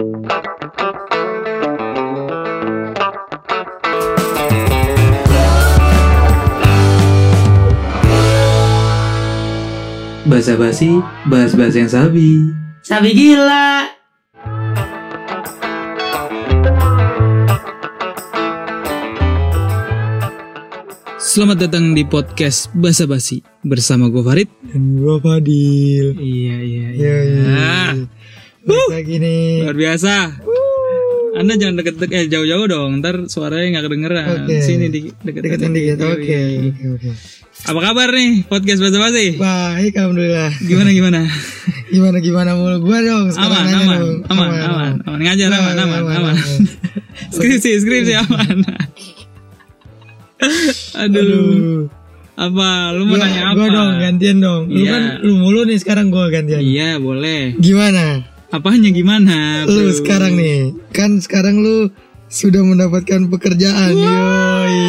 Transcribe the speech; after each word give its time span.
Bahasa 0.00 0.16
basi, 10.56 11.04
bahas-bahas 11.28 11.76
yang 11.76 11.90
sabi. 11.92 12.48
Sabi 12.80 13.12
gila. 13.12 13.92
Selamat 21.20 21.68
datang 21.68 21.92
di 21.92 22.08
podcast 22.08 22.72
Basa 22.72 23.04
Basi 23.04 23.44
bersama 23.60 24.08
gue 24.08 24.24
Farid. 24.24 24.48
Dan 24.64 24.96
gua 24.96 25.20
Fadil. 25.20 26.16
Iya 26.16 26.56
iya 26.64 26.86
Ya, 26.96 27.16
ya. 27.20 28.19
Balik 28.60 28.88
lagi 28.92 29.14
nih. 29.16 29.64
Luar 29.64 29.76
biasa. 29.76 30.14
Anda 31.30 31.54
jangan 31.56 31.76
deket-deket 31.80 32.12
eh, 32.12 32.26
jauh-jauh 32.28 32.66
dong, 32.66 33.00
ntar 33.00 33.24
suaranya 33.24 33.78
nggak 33.78 33.84
kedengeran. 33.86 34.26
Oke. 34.44 34.56
Sini 34.60 34.86
di 34.90 35.00
deket 35.14 35.40
Deketin 35.40 35.70
dikit. 35.72 35.96
Oke, 36.02 36.36
oke, 36.68 36.84
oke. 36.98 37.10
Apa 37.60 37.80
kabar 37.80 38.08
nih 38.10 38.44
podcast 38.44 38.80
Basa 38.80 38.98
Basi? 38.98 39.36
Baik, 39.36 39.92
alhamdulillah. 39.94 40.50
Gimana 40.60 40.90
gimana? 40.90 41.20
Gimana 41.90 42.22
gimana 42.22 42.50
mulu 42.54 42.86
gua 42.86 43.02
dong 43.02 43.34
aman, 43.34 43.66
aman, 43.66 43.98
dong. 43.98 44.22
aman, 44.30 44.48
aman, 44.62 44.92
aman, 45.02 45.18
ngajar 45.26 45.50
aman, 45.50 45.74
aman, 45.74 46.02
aman. 46.06 46.36
skripsi, 47.34 47.82
skripsi 47.82 48.14
aman. 48.14 48.62
Aduh. 51.02 51.20
Aduh. 51.20 51.80
Apa? 52.38 52.94
Lu 52.96 53.04
mau 53.04 53.18
Gua, 53.18 53.26
nanya 53.26 53.42
apa? 53.50 53.54
gua 53.58 53.66
dong 53.68 53.90
gantian 53.98 54.38
dong. 54.38 54.62
Lu 54.70 54.80
Iya. 54.80 54.88
kan 54.88 55.02
lu 55.20 55.32
mulu 55.36 55.60
nih 55.66 55.76
sekarang 55.76 56.08
gua 56.08 56.30
gantian. 56.30 56.62
Iya, 56.62 56.96
boleh. 56.96 57.58
Gimana? 57.58 58.24
Apanya 58.50 58.90
gimana? 58.90 59.62
Lu 59.62 59.70
bro? 59.86 59.94
sekarang 59.94 60.34
nih, 60.34 60.74
kan 60.90 61.22
sekarang 61.22 61.62
lu 61.62 61.94
sudah 62.26 62.60
mendapatkan 62.60 63.30
pekerjaan. 63.30 63.94
Yoi. 63.94 64.82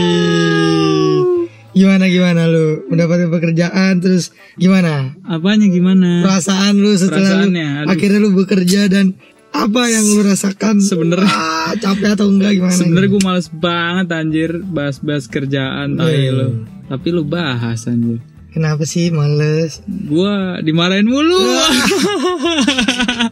Gimana 1.71 2.03
gimana 2.05 2.41
lu 2.45 2.83
mendapatkan 2.89 3.29
pekerjaan 3.29 4.01
terus 4.01 4.33
gimana? 4.55 5.15
Apanya 5.23 5.69
gimana? 5.69 6.19
Perasaan 6.19 6.75
lu 6.75 6.91
setelah 6.93 7.41
lu 7.41 7.53
aduh. 7.53 7.87
akhirnya 7.87 8.19
lu 8.19 8.35
bekerja 8.35 8.91
dan 8.91 9.15
apa 9.51 9.87
yang 9.87 10.03
lu 10.05 10.19
rasakan? 10.21 10.81
Sebenernya- 10.81 11.31
Ah, 11.31 11.71
capek 11.73 12.17
atau 12.17 12.27
enggak 12.27 12.57
gimana? 12.57 12.75
Sebenernya 12.75 13.09
gue 13.09 13.23
males 13.23 13.47
banget 13.47 14.07
anjir 14.09 14.51
bahas-bahas 14.59 15.29
kerjaan 15.29 15.95
tai 15.95 16.27
Iya. 16.27 16.31
lu. 16.33 16.49
Tapi 16.89 17.07
lu 17.07 17.23
bahas 17.23 17.85
anjir. 17.85 18.19
Kenapa 18.51 18.83
sih 18.83 19.07
males? 19.07 19.79
Gua 19.87 20.59
dimarahin 20.59 21.07
mulu. 21.07 21.39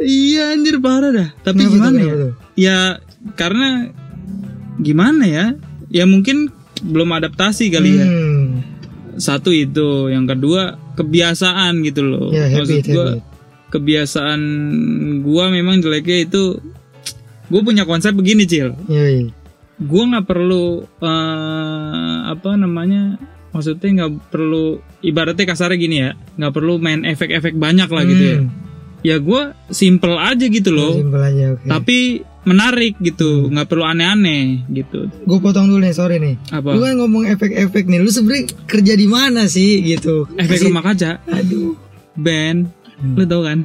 Iya 0.00 0.54
anjir 0.54 0.76
parah 0.78 1.10
dah. 1.10 1.28
Tapi 1.42 1.62
Kenapa 1.66 1.74
gimana 1.74 1.98
ya? 1.98 2.14
tuh? 2.14 2.32
Ya 2.54 2.78
karena 3.34 3.68
gimana 4.78 5.24
ya? 5.26 5.46
Ya 5.88 6.04
mungkin 6.04 6.52
belum 6.80 7.10
adaptasi 7.12 7.72
kali 7.72 7.90
ya. 7.98 8.06
Hmm. 8.06 8.46
Satu 9.18 9.50
itu, 9.50 10.06
yang 10.08 10.30
kedua 10.30 10.78
kebiasaan 10.94 11.82
gitu 11.82 12.06
loh. 12.06 12.28
Ya, 12.30 12.46
Maksud 12.54 12.70
habit, 12.78 12.84
gua 12.86 13.06
habit. 13.18 13.22
kebiasaan 13.68 14.40
gua 15.20 15.50
memang 15.50 15.82
jeleknya 15.82 16.18
itu 16.24 16.62
gue 17.48 17.60
punya 17.64 17.88
konsep 17.88 18.12
begini 18.12 18.44
cil 18.44 18.76
Yoi. 18.92 19.32
gue 19.80 20.02
nggak 20.04 20.28
perlu 20.28 20.84
eh, 20.84 22.16
apa 22.28 22.60
namanya 22.60 23.16
maksudnya 23.50 23.88
nggak 23.98 24.28
perlu 24.28 24.64
ibaratnya 25.00 25.44
kasarnya 25.44 25.76
gini 25.76 25.96
ya 25.98 26.10
nggak 26.34 26.52
perlu 26.52 26.76
main 26.76 27.02
efek-efek 27.02 27.54
banyak 27.54 27.86
lah 27.86 28.02
gitu 28.04 28.24
ya 28.26 28.38
Hmm. 28.38 28.50
ya 29.00 29.16
gue 29.16 29.42
simple 29.68 30.14
aja 30.14 30.44
gitu 30.44 30.70
loh 30.70 30.92
Simpel 30.92 31.22
aja 31.22 31.44
oke. 31.54 31.64
tapi 31.64 31.98
menarik 32.42 32.96
gitu 32.98 33.46
nggak 33.46 33.66
perlu 33.66 33.84
aneh-aneh 33.84 34.64
gitu 34.68 35.06
Gue 35.22 35.38
potong 35.38 35.66
dulu 35.66 35.78
nih, 35.78 35.92
sorry 35.92 36.16
nih. 36.16 36.34
apa 36.50 36.70
Lu 36.70 36.80
kan 36.80 36.96
ngomong 36.96 37.28
efek-efek 37.28 37.84
nih, 37.84 37.98
lu 37.98 38.08
sebenernya 38.08 38.48
kerja 38.64 38.92
di 38.94 39.06
mana 39.06 39.44
sih 39.46 39.80
gitu? 39.82 40.24
efek 40.34 40.56
Kasih- 40.56 40.66
rumah 40.66 40.82
kaca 40.82 41.20
Aduh. 41.26 41.76
band 42.14 42.68
lu 42.98 43.24
tau 43.24 43.42
kan 43.42 43.62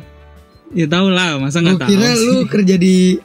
ya 0.69 0.85
tau 0.85 1.07
lah 1.07 1.37
masa 1.37 1.59
nggak 1.59 1.79
tahu 1.79 1.89
kira 1.89 2.09
sih 2.11 2.21
lu 2.23 2.35
kerja 2.45 2.75
di 2.77 3.17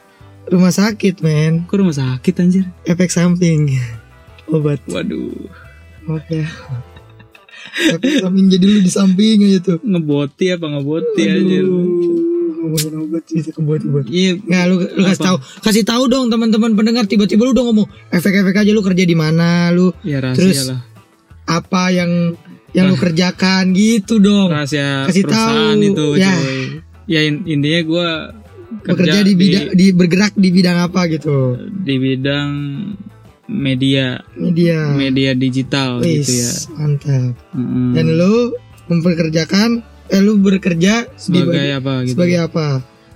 rumah 0.45 0.71
sakit, 0.71 1.21
men. 1.21 1.61
kok 1.63 1.77
rumah 1.77 1.93
sakit 1.93 2.33
anjir 2.35 2.65
Efek 2.83 3.07
samping. 3.07 3.77
Obat. 4.49 4.81
waduh 4.85 5.29
Oke. 6.07 6.39
Efek 7.79 8.23
samping 8.23 8.45
jadi 8.47 8.65
lu 8.65 8.79
di 8.79 8.91
samping 8.91 9.37
aja 9.45 9.59
tuh. 9.61 9.77
ngeboti 9.81 10.45
apa 10.51 10.65
ngeboti 10.67 11.21
anjir 11.23 11.65
Ngomongin 12.59 12.93
obat 12.99 13.23
bisa 13.23 13.51
iya 14.11 14.35
Nggak, 14.35 14.63
lu, 14.67 14.75
lu 14.83 15.01
kasih 15.05 15.23
tahu, 15.23 15.37
kasih 15.63 15.83
tahu 15.87 16.03
dong 16.07 16.27
teman-teman 16.27 16.75
pendengar 16.75 17.07
tiba-tiba 17.07 17.39
lu 17.41 17.55
udah 17.55 17.65
ngomong 17.65 17.87
efek-efek 18.11 18.51
aja 18.53 18.71
lu 18.71 18.83
kerja 18.83 19.03
di 19.03 19.15
mana, 19.15 19.71
lu 19.71 19.95
ya 20.03 20.19
rahasia 20.19 20.39
Terus, 20.39 20.59
lah 20.67 20.79
apa 21.47 21.89
yang 21.89 22.35
yang 22.75 22.91
lu 22.91 22.99
kerjakan 22.99 23.71
gitu 23.73 24.19
dong. 24.19 24.51
rahasia 24.51 25.07
Kasih 25.07 25.23
perusahaan 25.25 25.73
tahu, 25.73 25.87
itu 25.87 26.07
ya. 26.15 26.29
cuy. 26.29 26.59
Ya 27.07 27.19
in- 27.25 27.43
intinya 27.43 27.81
gue 27.81 28.09
Bekerja 28.85 29.19
di 29.25 29.33
bidang 29.33 29.65
di 29.73 29.85
bergerak 29.89 30.33
di 30.37 30.49
bidang 30.51 30.77
apa 30.79 31.09
gitu. 31.09 31.57
di 31.73 31.95
bidang 31.97 32.49
media 33.49 34.21
Media. 34.31 34.93
media 34.93 35.33
digital 35.33 35.97
Wis, 35.97 36.21
gitu 36.21 36.33
ya. 36.37 36.51
mantap. 36.75 37.33
Mm-mm. 37.51 37.91
Dan 37.91 38.13
lu 38.13 38.53
mempekerjakan 38.87 39.81
eh 40.07 40.19
lu 40.19 40.37
bekerja 40.37 41.05
di 41.05 41.17
sebagai 41.17 41.49
bagi- 41.51 41.73
apa 41.75 41.93
gitu? 41.99 42.11
sebagai 42.13 42.37
apa? 42.43 42.65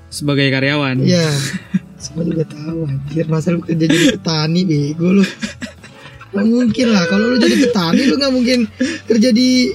Sebagai 0.07 0.47
karyawan. 0.49 0.95
Ya. 1.01 1.25
Semua 2.03 2.23
juga 2.23 2.43
tahu 2.43 2.83
anjir 2.83 3.25
masa 3.25 3.49
lu 3.49 3.59
kerja 3.59 3.79
jadi 3.79 3.97
petani 4.11 4.61
bego 4.63 5.09
lu. 5.11 5.25
Gak 6.29 6.43
mungkin 6.43 6.87
lah 6.89 7.05
kalau 7.05 7.25
lu 7.27 7.37
jadi 7.37 7.55
petani 7.61 8.01
lu 8.03 8.15
nggak 8.15 8.33
mungkin 8.33 8.59
kerja 9.05 9.29
di 9.29 9.69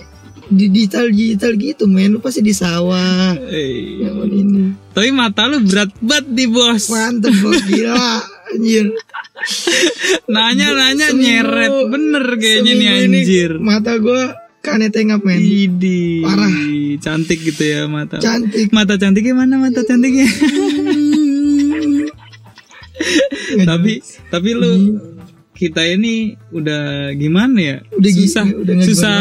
di 0.45 0.65
digital 0.67 1.09
digital 1.09 1.53
gitu 1.55 1.85
men 1.85 2.09
lu 2.11 2.19
pasti 2.19 2.41
di 2.41 2.51
sawah 2.51 3.37
Eh, 3.39 4.01
yang 4.01 4.25
ini 4.25 4.73
Tapi 4.89 5.09
mata 5.09 5.45
lu 5.45 5.61
berat 5.61 5.93
banget 5.99 6.25
nih 6.31 6.49
bos. 6.49 6.89
mantep 6.89 7.33
bos 7.37 7.61
gila 7.65 8.25
anjir 8.49 8.89
Nanya 10.29 10.69
nanya 10.79 11.09
Seminggu- 11.11 11.25
nyeret 11.25 11.75
bener 11.89 12.25
kayaknya 12.37 12.73
nih 12.73 12.87
Seminggu 12.89 13.05
ini 13.07 13.21
anjir. 13.23 13.51
mata 13.59 13.93
gua 13.97 14.23
kane 14.59 14.91
tengap 14.91 15.23
men 15.23 15.41
Idi. 15.41 16.21
Parah. 16.21 16.53
Cantik 16.99 17.41
gitu 17.41 17.63
ya 17.63 17.87
mata. 17.87 18.19
cantik 18.19 18.69
Mata 18.69 18.99
cantiknya 18.99 19.33
mana 19.33 19.57
mata 19.57 19.81
cantiknya? 19.83 20.27
tapi 23.65 24.03
tapi 24.29 24.51
lu 24.53 24.99
kita 25.55 25.83
ini 25.87 26.35
udah 26.51 27.15
gimana 27.15 27.59
ya? 27.59 27.77
Udah 27.95 28.13
susah 28.13 28.45
udah 28.47 28.75
susah 28.83 29.19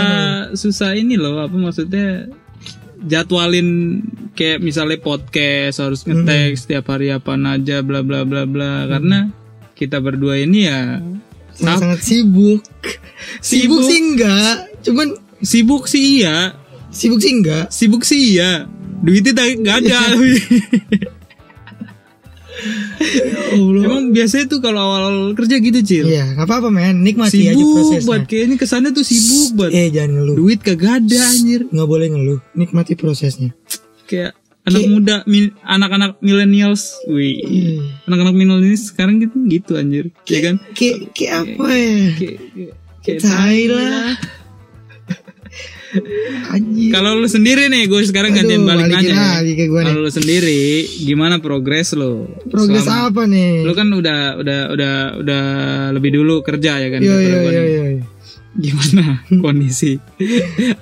susah 0.53 0.91
ini 0.93 1.17
loh 1.17 1.41
apa 1.41 1.53
maksudnya 1.53 2.29
jadwalin 2.97 4.01
kayak 4.33 4.61
misalnya 4.61 4.97
podcast 4.97 5.81
harus 5.81 6.01
ngetek 6.03 6.57
setiap 6.57 6.89
hari 6.89 7.13
apa 7.13 7.37
aja 7.37 7.81
bla 7.81 8.01
bla 8.01 8.25
bla 8.25 8.45
bla 8.45 8.89
karena 8.89 9.29
kita 9.77 10.01
berdua 10.01 10.41
ini 10.41 10.65
ya 10.65 10.97
sangat, 11.53 11.79
sangat 11.85 11.99
sibuk. 12.01 12.61
Sibuk. 13.39 13.81
sibuk. 13.81 13.81
sih 13.85 13.97
enggak. 14.01 14.55
Cuman 14.81 15.07
sibuk 15.45 15.83
sih 15.85 16.03
iya. 16.21 16.57
Sibuk 16.89 17.21
sih 17.21 17.31
enggak. 17.37 17.69
Sibuk 17.69 18.01
sih 18.01 18.37
iya. 18.37 18.65
Duitnya 19.05 19.37
tak- 19.37 19.61
nggak 19.61 19.77
ada. 19.85 19.99
Allah. 23.53 23.83
Emang 23.85 24.03
biasanya 24.09 24.45
tuh 24.49 24.59
kalau 24.59 24.81
awal 24.81 25.37
kerja 25.37 25.61
gitu 25.61 25.79
cil. 25.85 26.05
Iya 26.09 26.33
nggak 26.33 26.47
apa-apa 26.47 26.69
men. 26.73 27.05
Nikmati 27.05 27.49
aja 27.49 27.53
sibuk 27.53 27.69
prosesnya. 27.77 28.07
buat 28.09 28.21
kayaknya 28.25 28.55
kesannya 28.57 28.91
tuh 28.93 29.05
sibuk 29.05 29.49
buat 29.57 29.71
eh 29.73 29.87
jangan 29.93 30.11
ngeluh. 30.17 30.35
duit 30.41 30.59
kagak 30.65 31.05
ada 31.05 31.19
anjir. 31.29 31.61
nggak 31.69 31.87
boleh 31.87 32.07
ngeluh. 32.09 32.39
Nikmati 32.57 32.93
prosesnya. 32.97 33.53
Kayak 34.09 34.33
anak 34.67 34.83
muda 34.85 35.15
mi- 35.23 35.55
anak-anak 35.63 36.11
millennials. 36.19 36.93
Wih 37.07 37.39
Hmm. 37.39 37.79
anak-anak 38.05 38.35
millennials 38.35 38.91
sekarang 38.91 39.17
gitu 39.17 39.35
gitu 39.47 39.71
anjir. 39.73 40.11
Ya 40.27 40.39
kan? 40.43 40.55
kayak 40.75 40.97
kayak 41.11 41.33
apa 41.39 41.67
ya? 41.71 41.97
Kayak 42.13 43.19
kayak 43.23 43.71
lah. 43.71 44.11
Anjir. 46.51 46.91
Kalau 46.91 47.15
lu 47.15 47.25
sendiri 47.25 47.71
nih 47.71 47.87
gue 47.87 48.03
sekarang 48.03 48.35
Aduh, 48.35 48.43
gantian 48.43 48.61
balik 48.67 48.91
nanya 48.91 49.39
ke 49.41 49.65
kalau 49.71 50.03
lu 50.03 50.11
sendiri 50.11 50.83
gimana 50.99 51.39
progres 51.39 51.95
lo 51.95 52.27
progres 52.51 52.83
Selama- 52.83 53.07
apa 53.09 53.23
nih? 53.25 53.63
Lu 53.63 53.71
kan 53.71 53.87
udah 53.89 54.35
udah 54.35 54.59
udah 54.69 54.93
udah 55.17 55.43
lebih 55.95 56.11
dulu 56.13 56.43
kerja 56.43 56.77
ya 56.77 56.91
kan 56.91 56.99
yo 56.99 57.15
yo 57.15 57.39
yo 57.39 57.39
nih. 57.39 57.71
yo 57.71 57.83
gimana 58.57 59.21
kondisi 59.45 60.01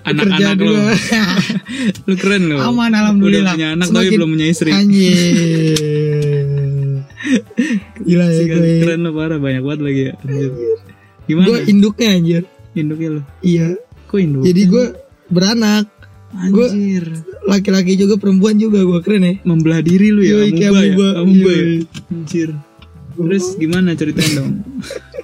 anak-anak 0.08 0.56
gua. 0.56 0.96
lu 2.08 2.14
keren 2.16 2.48
lo 2.48 2.64
aman 2.64 2.92
alhamdulillah. 2.96 3.52
udah 3.52 3.60
punya 3.60 3.70
anak 3.76 3.88
tapi 3.92 3.96
Semakin- 4.00 4.18
belum 4.20 4.30
punya 4.32 4.48
istri. 4.48 4.70
Anjir. 4.72 5.80
Gila 8.06 8.26
ya 8.32 8.44
gue 8.48 8.72
keren 8.86 9.00
lo 9.04 9.12
parah. 9.12 9.38
Banyak 9.42 9.64
banget 9.66 9.82
lagi. 9.84 10.02
Ya 10.08 10.14
anjir. 10.24 10.52
gimana? 11.28 11.48
Gue 11.52 11.60
induknya 11.68 12.08
anjir. 12.16 12.44
Induknya 12.76 13.10
lo 13.20 13.22
iya. 13.44 13.68
Kok 14.08 14.18
induk? 14.24 14.44
Jadi 14.48 14.62
gue 14.72 14.86
beranak. 15.28 15.86
Anjir. 16.36 17.06
laki-laki 17.48 17.96
juga 17.96 18.20
perempuan 18.20 18.60
juga 18.60 18.84
gue 18.84 19.00
keren 19.04 19.24
ya. 19.24 19.34
Membelah 19.44 19.80
diri 19.84 20.12
lu 20.12 20.20
ya, 20.24 20.48
kayak 20.52 20.72
amuba 20.72 21.08
ya. 21.08 21.12
amuba. 21.22 21.52
Ya. 21.52 21.64
Anjir. 22.12 22.50
Terus 23.16 23.46
gimana 23.56 23.96
ceritain 23.96 24.32
dong? 24.36 24.54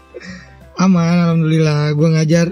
aman 0.81 1.05
alhamdulillah 1.29 1.93
gue 1.93 2.09
ngajar 2.09 2.47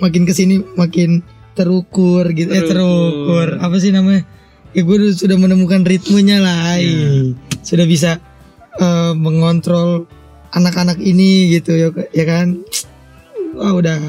makin 0.00 0.24
ke 0.24 0.32
sini 0.32 0.64
makin 0.74 1.20
terukur 1.52 2.24
gitu 2.32 2.48
eh 2.48 2.64
Terukur. 2.64 2.72
terukur 2.72 3.48
apa 3.60 3.76
sih 3.76 3.90
namanya 3.90 4.24
ya 4.72 4.82
gue 4.82 4.96
sudah 5.12 5.36
menemukan 5.36 5.84
ritmenya 5.84 6.38
lah 6.40 6.78
Iya. 6.78 7.28
Ih. 7.28 7.36
sudah 7.60 7.84
bisa 7.84 8.16
eh, 8.78 9.12
mengontrol 9.12 10.06
anak-anak 10.48 10.96
ini 10.98 11.52
gitu 11.52 11.76
ya, 11.76 11.88
ya 12.10 12.24
kan 12.24 12.64
wah 13.52 13.76
udah 13.76 14.00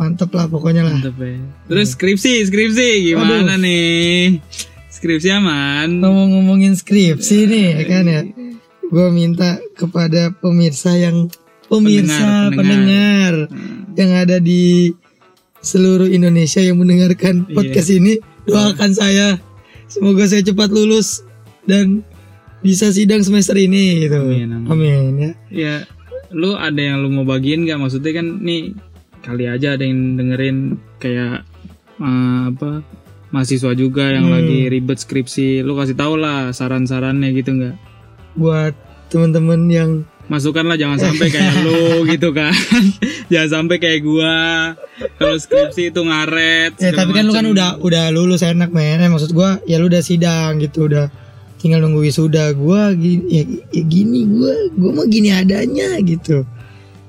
mantep 0.00 0.32
lah 0.32 0.48
pokoknya 0.48 0.80
lah 0.80 0.96
Mantep 0.96 1.20
ya. 1.20 1.36
Terus 1.68 1.92
skripsi, 1.92 2.48
skripsi 2.48 3.12
gimana 3.12 3.60
nih? 3.60 4.40
Skripsi 4.88 5.28
aman. 5.32 6.00
ngomong-ngomongin 6.00 6.72
skripsi 6.72 7.44
nih 7.44 7.66
ya 7.76 7.84
kan 7.84 8.04
ya 8.08 8.20
gue 8.80 9.06
minta 9.12 9.60
kepada 9.76 10.32
pemirsa 10.32 10.96
yang 10.96 11.28
pemirsa 11.70 12.50
Pendengar, 12.50 12.58
pendengar, 12.58 13.32
Hmm. 13.46 13.94
yang 13.94 14.10
ada 14.12 14.36
di 14.36 14.90
seluruh 15.60 16.06
Indonesia 16.06 16.58
yang 16.58 16.76
mendengarkan 16.76 17.46
Iya. 17.46 17.54
podcast 17.54 17.90
ini 17.90 18.12
doakan 18.44 18.90
saya 18.90 19.38
semoga 19.86 20.24
saya 20.24 20.42
cepat 20.42 20.68
lulus 20.68 21.22
dan 21.62 22.02
bisa 22.60 22.90
sidang 22.90 23.20
semester 23.20 23.54
ini 23.54 24.04
gitu 24.04 24.18
Amin, 24.18 24.50
amin. 24.50 24.66
amin 24.66 25.12
ya 25.16 25.32
Ya, 25.48 25.74
lu 26.30 26.52
ada 26.52 26.76
yang 26.76 27.00
lu 27.00 27.10
mau 27.10 27.24
bagiin 27.24 27.64
gak? 27.64 27.78
Maksudnya 27.78 28.12
kan 28.14 28.40
nih 28.40 28.74
kali 29.20 29.44
aja 29.44 29.74
ada 29.74 29.82
yang 29.82 30.16
dengerin 30.16 30.58
kayak 30.96 31.44
eh, 31.96 32.40
apa 32.48 32.80
mahasiswa 33.28 33.70
juga 33.74 34.08
yang 34.08 34.26
Hmm. 34.26 34.34
lagi 34.34 34.66
ribet 34.66 34.98
skripsi. 34.98 35.60
Lu 35.60 35.74
kasih 35.74 35.94
tau 35.94 36.16
lah 36.16 36.50
saran-sarannya 36.50 37.30
gitu 37.32 37.52
nggak? 37.52 37.76
buat 38.32 38.72
teman-teman 39.08 39.66
yang 39.66 39.90
Masukkan 40.30 40.62
lah 40.62 40.78
jangan 40.78 40.94
sampai 40.96 41.26
kayak 41.26 41.54
lu 41.60 41.82
gitu 42.12 42.30
kan. 42.30 42.54
jangan 43.32 43.50
sampai 43.50 43.76
kayak 43.76 44.00
gua. 44.00 44.38
Kalau 45.18 45.34
skripsi 45.34 45.90
itu 45.90 46.00
ngaret. 46.00 46.78
ya 46.78 46.94
tapi 46.94 47.10
kan 47.10 47.26
lu 47.26 47.32
kan 47.32 47.44
udah 47.44 47.76
udah 47.76 48.08
lulus 48.08 48.40
enak 48.40 48.70
men 48.70 49.00
Eh, 49.00 49.10
maksud 49.10 49.32
gua 49.32 49.58
ya 49.64 49.76
lu 49.76 49.90
udah 49.90 50.00
sidang 50.00 50.56
gitu 50.56 50.86
udah 50.86 51.10
tinggal 51.56 51.82
nunggu 51.82 52.00
wisuda 52.02 52.52
gua 52.52 52.94
gini 52.94 53.20
ya, 53.26 53.42
ya 53.70 53.82
gini 53.82 54.24
gua 54.24 54.54
gua 54.72 54.90
mah 54.94 55.06
gini 55.06 55.28
adanya 55.28 55.98
gitu 55.98 56.46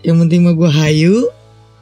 yang 0.02 0.18
penting 0.18 0.42
mah 0.42 0.52
gua 0.52 0.68
hayu 0.68 1.30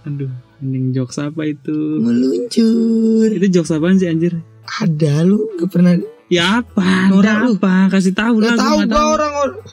Aduh, 0.01 0.29
ending 0.59 0.91
jokes 0.91 1.17
apa 1.17 1.45
itu? 1.45 1.73
meluncur 1.97 3.31
Itu 3.31 3.47
jokes 3.49 3.69
apaan 3.69 3.95
sih 3.95 4.05
anjir? 4.05 4.37
ada 4.75 5.23
lu 5.23 5.49
gak 5.55 5.69
pernah 5.71 5.97
Ya 6.29 6.61
apa? 6.61 7.09
Lu. 7.09 7.25
apa? 7.25 7.89
Kasih 7.89 8.13
tahu 8.13 8.37
lah. 8.37 8.53
Gua 8.53 8.59
tahu 8.59 8.77
gua 8.85 9.03
orang 9.11 9.31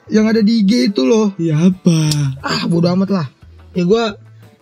yang 0.09 0.25
ada 0.25 0.41
di 0.41 0.61
IG 0.61 0.91
itu 0.91 1.03
loh 1.03 1.37
Ya 1.37 1.61
apa? 1.63 1.99
ah 2.41 2.65
bodo 2.65 2.89
amat 2.91 3.11
lah 3.11 3.27
ya 3.73 3.83
gua 3.83 4.17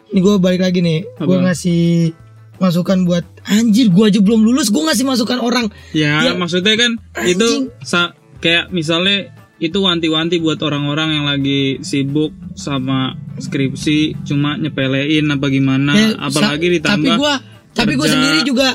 ini 0.09 0.19
gua 0.19 0.37
balik 0.37 0.61
lagi 0.61 0.81
nih 0.81 1.07
gua 1.17 1.39
Apa? 1.39 1.45
ngasih 1.49 2.11
masukan 2.57 3.03
buat 3.03 3.23
anjir 3.45 3.89
gua 3.89 4.09
aja 4.09 4.19
belum 4.19 4.43
lulus 4.43 4.69
gua 4.69 4.89
ngasih 4.89 5.05
masukan 5.05 5.39
orang 5.39 5.71
Ya, 5.91 6.19
Ya, 6.21 6.33
maksudnya 6.33 6.75
kan 6.75 6.99
anjing. 7.15 7.37
itu 7.37 7.49
sa- 7.81 8.11
kayak 8.37 8.69
misalnya 8.69 9.31
itu 9.57 9.79
wanti-wanti 9.79 10.39
buat 10.39 10.59
orang-orang 10.59 11.15
yang 11.15 11.25
lagi 11.25 11.79
sibuk 11.81 12.35
sama 12.53 13.15
skripsi 13.39 13.99
cuma 14.25 14.57
nyepelein 14.57 15.29
apa 15.29 15.47
gimana 15.47 15.93
Ya, 15.93 16.09
apalagi 16.19 16.75
ditambah 16.75 17.07
tapi 17.07 17.21
gua 17.21 17.35
tapi 17.71 17.93
kerja. 17.95 18.11
sendiri 18.11 18.41
juga 18.43 18.69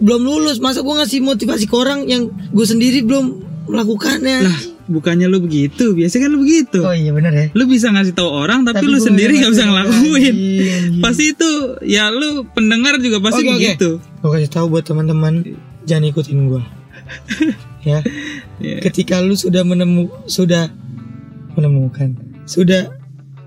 belum 0.00 0.20
lulus 0.24 0.58
masa 0.58 0.80
gua 0.80 1.04
ngasih 1.04 1.20
motivasi 1.20 1.64
ke 1.68 1.74
orang 1.76 2.08
yang 2.08 2.32
gua 2.50 2.66
sendiri 2.66 3.04
belum 3.04 3.44
melakukannya 3.70 4.48
lah 4.48 4.58
bukannya 4.90 5.30
lu 5.30 5.38
begitu 5.38 5.94
biasanya 5.94 6.26
kan 6.26 6.30
lu 6.34 6.38
begitu 6.42 6.82
oh 6.82 6.90
iya 6.90 7.14
benar 7.14 7.30
ya 7.30 7.46
lu 7.54 7.70
bisa 7.70 7.94
ngasih 7.94 8.10
tahu 8.10 8.26
orang 8.26 8.66
tapi, 8.66 8.82
lu 8.82 8.98
gua 8.98 9.06
sendiri 9.06 9.38
nggak 9.38 9.52
bisa 9.54 9.64
ngelakuin. 9.70 10.34
anjing. 10.34 11.02
pasti 11.04 11.24
itu 11.30 11.50
ya 11.86 12.10
lu 12.10 12.42
pendengar 12.50 12.98
juga 12.98 13.22
pasti 13.22 13.46
oke. 13.46 13.50
begitu 13.54 13.88
gua 14.18 14.30
kasih 14.34 14.50
tahu 14.50 14.66
buat 14.74 14.82
teman-teman 14.82 15.54
jangan 15.86 16.10
ikutin 16.10 16.50
gua 16.50 16.62
ya 17.88 18.02
Ya. 18.60 18.76
ketika 18.84 19.24
lu 19.24 19.32
sudah 19.32 19.64
menemu 19.64 20.12
sudah 20.28 20.68
menemukan 21.56 22.12
sudah 22.44 22.99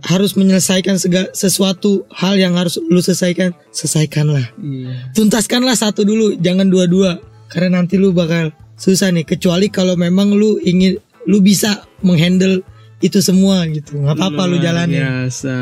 harus 0.03 0.35
menyelesaikan 0.35 0.99
segala 0.99 1.31
sesuatu 1.31 2.03
hal 2.11 2.35
yang 2.35 2.59
harus 2.59 2.75
lu 2.91 2.99
selesaikan 2.99 3.55
selesaikanlah. 3.71 4.51
Iya. 4.59 5.15
tuntaskanlah 5.15 5.79
satu 5.79 6.03
dulu 6.03 6.35
jangan 6.43 6.67
dua-dua 6.67 7.23
karena 7.47 7.79
nanti 7.79 7.95
lu 7.95 8.11
bakal 8.11 8.51
susah 8.75 9.15
nih. 9.15 9.23
Kecuali 9.23 9.71
kalau 9.71 9.95
memang 9.95 10.35
lu 10.35 10.59
ingin 10.59 10.99
lu 11.23 11.39
bisa 11.39 11.87
menghandle 12.03 12.65
itu 13.03 13.19
semua 13.19 13.63
gitu. 13.71 13.99
Nggak 13.99 14.15
apa-apa 14.15 14.43
lu 14.47 14.59
Luar 14.59 14.63
jalanin. 14.63 14.99
biasa 15.03 15.55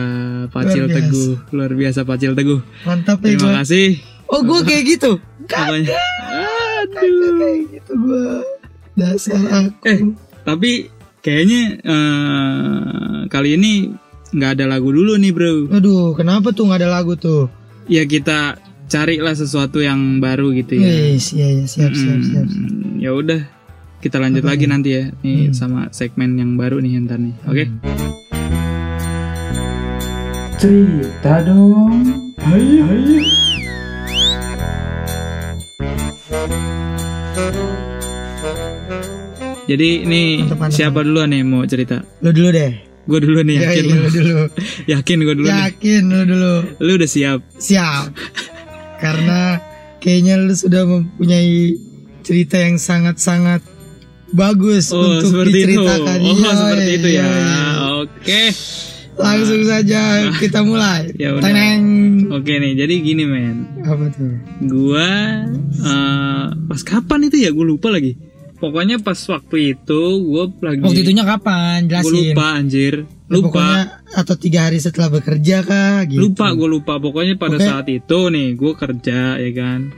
Pacil 0.50 0.86
Luar 0.86 0.90
biasa. 0.90 0.98
Teguh. 0.98 1.32
Luar 1.54 1.72
biasa 1.74 2.00
Pacil 2.06 2.32
Teguh. 2.38 2.60
Mantap 2.86 3.18
ya 3.22 3.26
terima 3.34 3.42
gua 3.42 3.54
kasih. 3.62 3.90
Oh 4.32 4.42
gua 4.46 4.60
kayak 4.66 4.84
gitu? 4.86 5.12
Apanya? 5.50 5.98
Kagak 6.92 7.34
kayak 7.38 7.60
gitu 7.78 7.94
gua. 7.98 8.30
Dasar 8.98 9.42
aku. 9.42 9.86
Eh, 9.90 10.00
tapi 10.46 10.72
kayaknya 11.22 11.62
eh, 11.82 13.18
kali 13.30 13.58
ini 13.58 13.74
nggak 14.32 14.52
ada 14.56 14.66
lagu 14.68 14.90
dulu 14.90 15.16
nih 15.16 15.32
bro. 15.32 15.68
aduh 15.70 16.16
kenapa 16.16 16.52
tuh 16.52 16.66
nggak 16.66 16.80
ada 16.80 16.90
lagu 16.92 17.14
tuh 17.16 17.52
Ya 17.86 18.06
kita 18.06 18.56
carilah 18.88 19.34
sesuatu 19.34 19.80
yang 19.80 20.20
baru 20.20 20.54
gitu 20.54 20.78
ya. 20.78 21.12
Wis, 21.12 21.34
iya 21.34 21.48
iya 21.50 21.66
siap 21.66 21.92
siap 21.92 22.22
siap. 22.24 22.48
siap. 22.48 22.48
Hmm, 22.48 23.02
ya 23.02 23.12
udah, 23.12 23.42
kita 24.00 24.16
lanjut 24.16 24.44
lagi 24.44 24.64
nanti 24.64 24.90
ya 24.92 25.04
nih 25.20 25.50
Hmm. 25.50 25.56
sama 25.58 25.82
segmen 25.92 26.38
yang 26.38 26.56
baru 26.56 26.80
nih 26.80 27.02
ntar 27.04 27.20
nih. 27.20 27.36
Oke. 27.44 27.66
Cerita 30.56 31.42
dong. 31.42 32.06
Hayo, 32.38 32.86
hayo. 32.86 33.20
Jadi 39.66 40.04
ini 40.04 40.22
siapa 40.70 41.00
duluan 41.02 41.32
nih 41.32 41.42
mau 41.42 41.64
cerita? 41.64 42.04
Lu 42.20 42.36
dulu 42.36 42.52
deh. 42.52 42.91
Gue 43.02 43.18
dulu 43.18 43.42
nih 43.42 43.56
Ya, 43.56 43.62
yakin 43.68 43.84
iya, 43.84 43.92
lu. 43.92 43.98
lu 43.98 44.10
dulu. 44.12 44.38
yakin 44.94 45.18
gue 45.20 45.36
dulu 45.36 45.48
nih. 45.48 45.62
Yakin 45.66 46.02
lu 46.06 46.22
dulu. 46.24 46.54
Lu 46.78 46.92
udah 46.96 47.10
siap. 47.10 47.40
Siap. 47.56 48.06
Karena 48.98 49.58
kayaknya 49.98 50.38
lu 50.38 50.54
sudah 50.54 50.84
mempunyai 50.84 51.78
cerita 52.22 52.56
yang 52.56 52.78
sangat-sangat 52.78 53.66
bagus 54.32 54.90
Oh 54.90 55.02
untuk 55.18 55.34
seperti 55.34 55.58
itu. 55.66 55.82
diceritakan. 55.82 56.18
Oh 56.20 56.30
Iya, 56.32 56.52
seperti 56.54 56.86
iya, 56.86 56.96
itu 56.96 57.10
ya. 57.10 57.28
Oke. 58.00 58.42
Langsung 59.12 59.62
saja 59.64 60.02
kita 60.34 60.60
mulai. 60.62 61.12
Ya 61.16 61.36
udah. 61.36 61.44
Teneng. 61.44 61.82
Oke 62.32 62.54
nih, 62.56 62.74
jadi 62.76 62.94
gini 62.98 63.24
men. 63.26 63.58
Apa 63.84 64.08
tuh? 64.10 64.34
gua 64.64 65.10
eh, 65.68 66.44
pas 66.64 66.82
kapan 66.82 67.28
itu 67.28 67.38
ya 67.38 67.50
gue 67.50 67.66
lupa 67.66 67.90
lagi 67.90 68.16
pokoknya 68.62 68.96
pas 68.98 69.18
waktu 69.18 69.58
itu 69.74 70.02
gue 70.22 70.44
lagi 70.62 70.80
Waktu 70.80 71.02
itunya 71.02 71.26
kapan? 71.26 71.78
gue 71.82 71.92
Jelasin. 71.92 72.14
lupa 72.30 72.46
anjir 72.54 72.96
Ya, 73.02 73.34
lupa 73.34 73.48
Pokoknya 73.50 73.84
atau 74.14 74.36
tiga 74.36 74.60
hari 74.62 74.78
setelah 74.78 75.10
bekerja 75.10 75.58
kah? 75.62 76.04
Gitu. 76.04 76.22
lupa 76.22 76.52
gue 76.52 76.70
lupa 76.70 76.94
pokoknya 76.98 77.36
pada 77.36 77.56
Oke. 77.56 77.66
saat 77.66 77.88
itu 77.88 78.20
nih 78.28 78.54
gue 78.54 78.74
kerja 78.74 79.20
ya 79.36 79.52
kan 79.52 79.90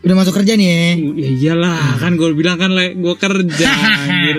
Udah 0.00 0.16
masuk 0.16 0.32
kerja 0.34 0.52
nih 0.54 0.66
ya? 0.66 0.80
ya 1.14 1.28
iyalah 1.30 1.96
kan 1.96 2.12
gue 2.14 2.28
bilang 2.32 2.56
kan 2.56 2.72
gue 2.74 3.14
kerja 3.16 3.68
anjir 3.94 4.36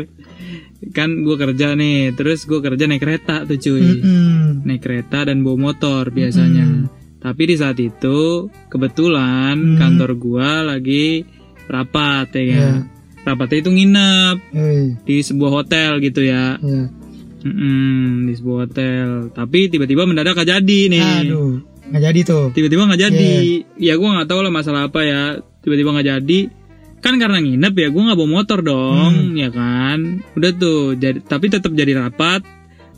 kan 0.92 1.10
gue 1.16 1.36
kerja 1.36 1.68
nih 1.72 2.12
terus 2.12 2.44
gue 2.44 2.58
kerja 2.60 2.84
naik 2.84 3.00
kereta 3.00 3.46
tuh 3.46 3.56
cuy 3.56 4.02
Mm-mm. 4.02 4.66
naik 4.66 4.82
kereta 4.82 5.24
dan 5.24 5.42
bawa 5.42 5.70
motor 5.70 6.10
biasanya 6.10 6.90
tapi 7.18 7.46
di 7.46 7.54
saat 7.54 7.78
itu 7.78 8.50
kebetulan 8.66 9.54
Hmm. 9.54 9.78
kantor 9.78 10.12
gua 10.16 10.66
lagi 10.66 11.22
rapat 11.68 12.34
ya 12.34 12.44
kan 12.44 12.58
Ya. 12.58 12.72
Rapatnya 13.24 13.58
itu 13.60 13.70
nginep 13.70 14.36
Hei, 14.52 14.82
di 15.00 15.16
sebuah 15.20 15.52
hotel 15.54 16.00
gitu 16.00 16.22
ya. 16.22 16.58
Mm-mm, 17.42 18.30
di 18.30 18.34
sebuah 18.34 18.58
hotel 18.64 19.08
tapi 19.32 19.66
tiba-tiba 19.68 20.06
mendadak 20.06 20.36
gak 20.36 20.50
jadi 20.52 20.80
nih 20.88 21.06
Aduh, 21.26 21.58
nggak 21.90 22.04
jadi 22.04 22.20
tuh. 22.22 22.46
tiba-tiba 22.52 22.86
nggak 22.86 23.02
jadi 23.02 23.34
Iya. 23.76 23.94
ya 23.94 23.94
gua 23.96 24.10
nggak 24.16 24.30
tahu 24.30 24.40
lah 24.42 24.52
masalah 24.52 24.82
apa 24.86 25.02
ya 25.02 25.22
tiba-tiba 25.60 25.90
nggak 25.92 26.08
jadi 26.12 26.40
kan 26.98 27.18
karena 27.18 27.38
nginep 27.40 27.74
ya 27.76 27.88
gua 27.90 28.02
nggak 28.06 28.20
bawa 28.20 28.30
motor 28.32 28.60
dong 28.62 29.14
Hmm. 29.28 29.34
ya 29.34 29.50
kan 29.50 30.00
udah 30.32 30.52
tuh 30.54 30.94
jadi 30.96 31.18
tapi 31.20 31.50
tetap 31.50 31.74
jadi 31.74 31.98
rapat 32.00 32.46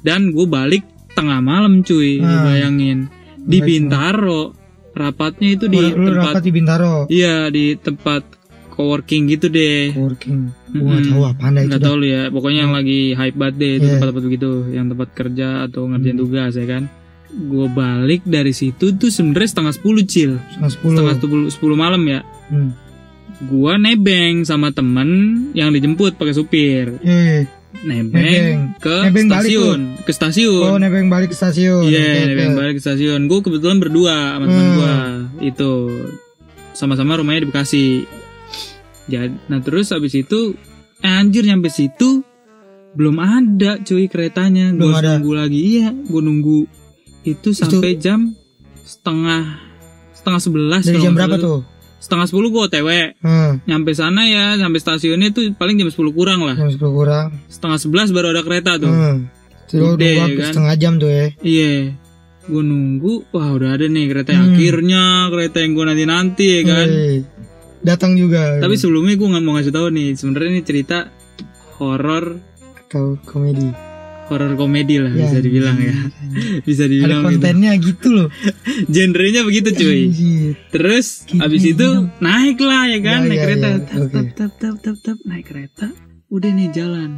dan 0.02 0.30
gue 0.30 0.44
balik 0.46 0.84
tengah 1.10 1.40
malam 1.40 1.80
cuy 1.80 2.20
lu 2.20 2.28
Ah. 2.28 2.44
bayangin 2.44 3.08
di 3.40 3.60
Bintaro 3.60 4.52
rapatnya 4.92 5.56
itu 5.56 5.66
di 5.68 5.80
Lu- 5.80 5.96
lu 5.96 6.12
tempat 6.12 6.28
rapat 6.30 6.44
di 6.44 6.52
Bintaro. 6.52 6.94
iya 7.08 7.48
di 7.48 7.74
tempat 7.76 8.43
coworking 8.74 9.24
gitu 9.28 9.48
deh 9.48 9.94
Working. 9.94 10.50
Gua 10.68 10.82
nggak 10.90 10.98
Mm-mm. 11.00 11.12
tahu 11.12 11.24
apa 11.24 11.42
anda 11.44 11.60
itu. 11.60 11.68
nggak 11.70 11.80
dah. 11.80 11.86
tahu 11.86 11.96
lu 11.96 12.06
ya 12.08 12.22
pokoknya 12.28 12.60
yang 12.60 12.74
lagi 12.74 13.00
hype 13.14 13.38
banget 13.38 13.56
deh 13.56 13.72
itu 13.72 13.80
Iya. 13.80 13.92
tempat-tempat 13.94 14.24
begitu 14.24 14.50
yang 14.70 14.86
tempat 14.88 15.10
kerja 15.12 15.48
atau 15.64 15.82
ngerjain 15.86 16.12
Hmm. 16.12 16.24
tugas 16.24 16.52
ya 16.54 16.66
kan 16.66 16.84
gue 17.32 17.68
balik 17.68 18.22
dari 18.24 18.52
situ 18.52 18.86
tuh 18.92 19.10
sebenarnya 19.10 19.50
setengah 19.50 19.74
sepuluh 19.74 20.04
cil 20.04 20.38
Setengah 20.48 20.72
sepuluh. 20.72 20.92
setengah 20.92 21.14
sepuluh 21.16 21.48
sepuluh 21.48 21.76
malam 21.76 22.02
ya 22.04 22.22
Hmm. 22.46 22.74
gua 23.44 23.76
nebeng 23.76 24.42
sama 24.42 24.70
temen 24.70 25.10
yang 25.52 25.70
dijemput 25.70 26.14
pakai 26.14 26.32
supir 26.32 26.98
Eh, 27.00 27.46
nebeng, 27.80 28.14
Nebeng. 28.14 28.60
ke 28.78 28.96
Nebeng 29.04 29.28
stasiun 29.28 29.80
ke 30.00 30.12
stasiun 30.12 30.66
oh 30.68 30.78
nebeng 30.78 31.08
balik 31.08 31.30
ke 31.30 31.36
stasiun. 31.36 31.84
Iya, 31.84 32.06
Oke, 32.06 32.22
nebeng 32.28 32.50
oke. 32.50 32.60
balik 32.60 32.74
ke 32.76 32.82
stasiun. 32.82 33.20
Gue 33.26 33.40
kebetulan 33.42 33.78
berdua 33.78 34.14
sama 34.32 34.46
teman 34.46 34.62
Hmm. 34.62 34.76
gue. 34.76 34.96
Itu 35.44 35.72
sama-sama 36.72 37.16
rumahnya 37.16 37.42
di 37.42 37.50
Bekasi. 37.50 37.86
Jadi, 39.06 39.36
nah 39.46 39.60
terus 39.60 39.90
abis 39.90 40.14
itu 40.16 40.56
eh, 41.00 41.12
anjir 41.12 41.44
nyampe 41.44 41.68
situ 41.68 42.24
belum 42.94 43.18
ada 43.18 43.80
cuy 43.80 44.06
keretanya. 44.06 44.70
Gue 44.72 44.86
Belum 44.86 44.96
ada. 44.96 45.10
nunggu 45.18 45.32
lagi. 45.34 45.60
Iya, 45.60 45.90
gue 45.92 46.22
nunggu 46.22 46.60
itu 47.24 47.50
sampai 47.52 47.96
jam 47.96 48.32
setengah 48.84 49.60
setengah 50.14 50.40
sebelas. 50.40 50.84
Dari 50.84 51.00
jam 51.00 51.12
berapa 51.12 51.36
tuh? 51.36 51.62
Setengah 51.98 52.28
sepuluh 52.28 52.48
gue 52.50 52.62
otw. 52.62 52.90
Hmm, 53.20 53.64
Nyampe 53.64 53.92
sana 53.92 54.24
ya, 54.24 54.56
sampai 54.56 54.78
stasiunnya 54.78 55.32
tuh 55.32 55.52
paling 55.54 55.76
jam 55.76 55.88
10 55.88 55.96
kurang 56.12 56.44
lah. 56.44 56.54
jam 56.54 56.68
10 56.68 56.80
kurang. 56.84 57.32
Setengah 57.48 57.80
sebelas 57.80 58.12
baru 58.12 58.30
ada 58.30 58.44
kereta 58.44 58.76
tuh. 58.76 58.88
Hmm. 58.88 59.32
Itu 59.66 59.80
nunggu 59.80 60.20
hampir 60.20 60.38
kan? 60.38 60.52
setengah 60.52 60.76
jam 60.76 60.94
tuh 60.98 61.08
ya. 61.08 61.26
Iya. 61.40 61.74
Gue 62.44 62.60
nunggu, 62.60 63.32
wah 63.32 63.50
udah 63.50 63.74
ada 63.74 63.88
nih 63.88 64.06
kereta 64.06 64.32
yang 64.32 64.46
Hmm. 64.46 64.54
akhirnya, 64.54 65.04
kereta 65.32 65.58
yang 65.60 65.72
gue 65.74 65.86
nanti 65.88 66.04
nanti 66.06 66.46
ya 66.46 66.62
kan. 66.62 66.88
Eh, 66.88 67.18
datang 67.84 68.16
juga. 68.16 68.58
Tapi 68.58 68.74
sebelumnya 68.74 69.14
gue 69.14 69.28
nggak 69.28 69.44
mau 69.44 69.54
ngasih 69.54 69.70
tahu 69.70 69.88
nih, 69.90 70.08
sebenarnya 70.14 70.50
ini 70.52 70.62
cerita 70.62 70.98
horor, 71.74 72.40
atau 72.82 73.20
komedi. 73.22 73.70
horor 74.24 74.56
komedi 74.56 74.98
lah 74.98 75.12
Ya, 75.12 75.28
bisa 75.28 75.40
dibilang 75.40 75.78
ya, 75.78 75.94
bisa 76.62 76.84
Ada 76.84 76.90
dibilang 76.90 77.22
gitu. 77.22 77.30
kontennya 77.30 77.72
gitu 77.76 78.08
loh. 78.10 78.30
Genrenya 78.94 79.42
begitu 79.44 79.70
cuy. 79.74 80.08
Anjir. 80.08 80.52
Terus 80.70 81.08
Gitu, 81.26 81.40
abis 81.40 81.64
itu 81.68 81.88
naik 82.18 82.58
lah 82.58 82.88
ya 82.88 83.00
kan, 83.00 83.20
Ya, 83.20 83.28
naik 83.28 83.36
ya, 83.36 83.44
kereta, 83.44 83.68
ya, 83.68 83.78
tap, 83.80 84.00
oke. 84.00 84.10
tap 84.10 84.28
tap 84.32 84.52
tap 84.56 84.76
tap 84.80 84.98
tap, 85.02 85.18
naik 85.24 85.46
kereta, 85.46 85.88
udah 86.30 86.50
nih 86.50 86.70
jalan. 86.72 87.12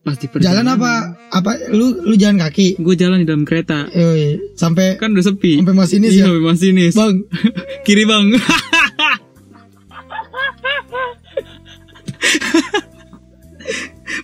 Pasti 0.00 0.32
Jalan 0.32 0.64
apa? 0.66 1.12
Apa 1.28 1.60
lu 1.68 1.92
lu 2.00 2.16
jalan 2.16 2.40
kaki? 2.40 2.80
Gue 2.80 2.96
jalan 2.96 3.20
di 3.20 3.28
dalam 3.28 3.44
kereta, 3.44 3.84
Yoi, 3.86 4.56
sampai 4.56 4.96
kan 4.96 5.12
udah 5.12 5.20
sepi. 5.22 5.60
sampai 5.60 5.76
masinis 5.76 6.10
Iya, 6.10 6.16
ya. 6.16 6.24
sampai 6.24 6.42
masinis. 6.42 6.94
Bang, 6.96 7.14
Kiri 7.86 8.04
bang. 8.04 8.32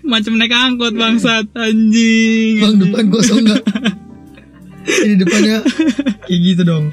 Macam 0.07 0.39
naik 0.39 0.55
angkot 0.55 0.95
bangsat 0.95 1.51
anjing. 1.53 2.63
bang 2.63 2.75
depan 2.79 3.05
kosong 3.11 3.43
enggak? 3.43 3.63
Ini 4.87 5.15
depannya 5.19 5.57
kayak 6.25 6.41
gitu 6.47 6.63
dong. 6.63 6.85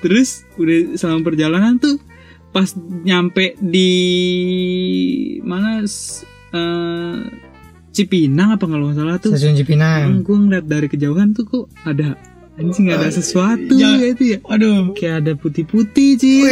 Terus 0.00 0.48
udah 0.56 0.96
selama 0.96 1.20
perjalanan 1.22 1.76
tuh 1.76 2.00
pas 2.48 2.72
nyampe 3.04 3.60
di 3.60 3.92
mana 5.44 5.84
eh, 5.84 7.16
Cipinang 7.94 8.58
apa 8.58 8.64
kalau 8.66 8.90
nggak 8.90 8.98
salah 8.98 9.16
tuh. 9.20 9.30
Stasiun 9.36 9.54
Cipinang. 9.54 10.24
gue 10.24 10.34
ngeliat 10.36 10.66
dari 10.66 10.88
kejauhan 10.88 11.30
tuh 11.30 11.46
kok 11.46 11.66
ada 11.86 12.18
anjing 12.58 12.90
ada 12.90 13.06
sesuatu 13.06 13.74
Ya. 13.76 13.94
ya 13.94 14.06
itu 14.10 14.24
ya. 14.34 14.38
Aduh. 14.50 14.96
Kayak 14.96 15.16
ada 15.22 15.32
putih-putih 15.38 16.18
sih. 16.18 16.42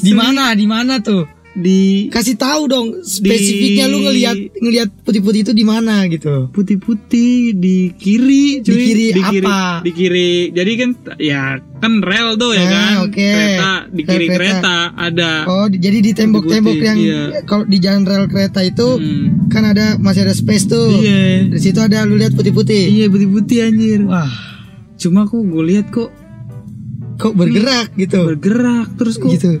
Di 0.00 0.14
mana? 0.16 0.54
Di 0.56 0.64
mana 0.64 1.02
tuh? 1.02 1.28
Di 1.58 2.06
Kasih 2.06 2.34
tahu 2.34 2.62
dong 2.64 2.86
spesifiknya 3.02 3.86
lu 3.86 3.98
ngelihat 4.00 4.38
ngelihat 4.54 4.94
putih-putih 5.02 5.42
itu 5.42 5.50
di 5.50 5.62
mana 5.62 6.06
gitu. 6.06 6.46
putih-putih 6.48 7.50
di 7.52 7.90
kiri 7.92 8.62
cuy. 8.62 8.70
Di 8.70 8.78
kiri 8.78 9.06
apa? 9.42 9.82
di 9.82 9.90
kiri 9.90 10.30
jadi 10.50 10.72
kan 10.76 10.90
ya 11.16 11.42
kan 11.76 11.98
rel 11.98 12.34
tuh 12.34 12.52
ya 12.52 12.62
Ah, 12.62 12.68
kan 12.68 12.94
oke. 13.04 13.18
kereta 13.18 13.70
di 13.88 14.00
Rel 14.00 14.08
kiri 14.08 14.26
kereta. 14.28 14.38
kereta, 14.54 14.76
ada 14.96 15.30
Oh, 15.44 15.66
di- 15.66 15.78
jadi 15.78 15.98
di 16.00 16.12
tembok-tembok 16.12 16.78
yang 16.78 16.96
iya. 16.96 17.20
kalau 17.42 17.64
di 17.64 17.78
jalan 17.78 18.02
rel 18.02 18.26
kereta 18.26 18.62
itu 18.62 18.88
Hmm. 18.94 19.48
kan 19.48 19.64
ada 19.64 19.94
masih 19.96 20.22
ada 20.22 20.32
space 20.32 20.64
tuh. 20.64 20.94
iya 20.96 21.42
Di 21.44 21.58
situ 21.60 21.78
ada 21.78 22.02
lu 22.02 22.14
lihat 22.14 22.32
putih-putih. 22.32 22.86
iya 22.88 23.06
putih-putih 23.06 23.58
anjir 23.64 24.00
Wah, 24.04 24.30
cuma 24.96 25.24
kok 25.24 25.38
gue 25.40 25.64
lihat 25.64 25.86
kok 25.88 26.10
kok 27.16 27.34
bergerak 27.34 27.90
gitu. 27.94 28.22
bergerak 28.28 28.94
terus 28.94 29.14
kok 29.16 29.26
Gitu. 29.28 29.58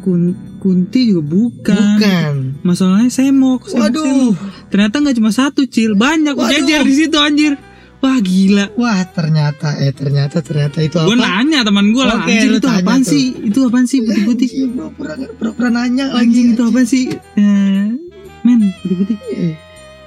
kun- 0.00 0.47
kunti 0.58 1.08
juga 1.08 1.22
bukan 1.24 1.96
Bukan. 1.96 2.34
masalahnya 2.60 3.08
semok, 3.08 3.64
semok 3.64 3.78
Waduh. 3.84 4.04
semok. 4.04 4.34
ternyata 4.68 4.94
nggak 4.98 5.16
cuma 5.16 5.30
satu 5.30 5.64
cil 5.64 5.94
banyak 5.94 6.34
jajar 6.34 6.82
di 6.82 6.94
situ 6.96 7.16
anjir 7.16 7.54
wah 7.96 8.14
gila 8.16 8.70
Wah, 8.74 9.02
ternyata 9.06 9.74
eh 9.76 9.90
ternyata 9.90 10.38
ternyata 10.38 10.78
itu 10.78 10.94
gue 10.96 11.08
apa? 11.08 11.18
nanya 11.18 11.62
teman 11.62 11.90
gue 11.90 11.98
lah 12.00 12.20
Oke, 12.20 12.30
anjir 12.30 12.50
itu 12.52 12.68
apaan 12.68 13.00
tuh. 13.00 13.08
sih 13.08 13.24
itu 13.40 13.58
apaan 13.60 13.86
sih 13.86 13.98
putih-putih 14.00 14.48
Anjing, 14.48 14.70
pura-pura 14.72 15.14
pura-pura 15.32 15.68
nanya 15.68 16.04
anjing 16.12 16.52
itu 16.52 16.62
apa 16.64 16.80
sih 16.84 17.10
Eh, 17.34 17.86
men 18.40 18.60
putih-putih 18.78 19.16
Eh, 19.32 19.54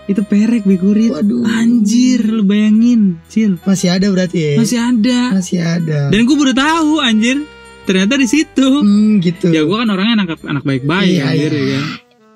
itu 0.07 0.21
perek 0.21 0.63
begurit 0.63 1.11
Waduh. 1.13 1.43
anjir 1.43 2.23
lu 2.25 2.43
bayangin 2.43 3.19
cil 3.25 3.59
Masih 3.61 3.87
ada 3.89 4.07
berarti 4.07 4.39
ya? 4.39 4.53
masih 4.55 4.79
ada 4.79 5.19
Masih 5.33 5.59
ada. 5.59 5.99
dan 6.07 6.19
gue 6.21 6.35
baru 6.37 6.53
tahu 6.53 6.91
anjir 6.97 7.43
ternyata 7.83 8.13
di 8.15 8.25
situ 8.25 8.67
Hmm, 8.79 9.17
gitu. 9.17 9.49
ya 9.49 9.61
gue 9.61 9.75
kan 9.75 9.87
orangnya 9.87 10.13
anak 10.21 10.39
anak 10.41 10.63
baik-baik 10.63 11.09
Iya, 11.11 11.25
anjir 11.27 11.51
iya. 11.51 11.61
ya 11.61 11.81
kan 11.81 11.87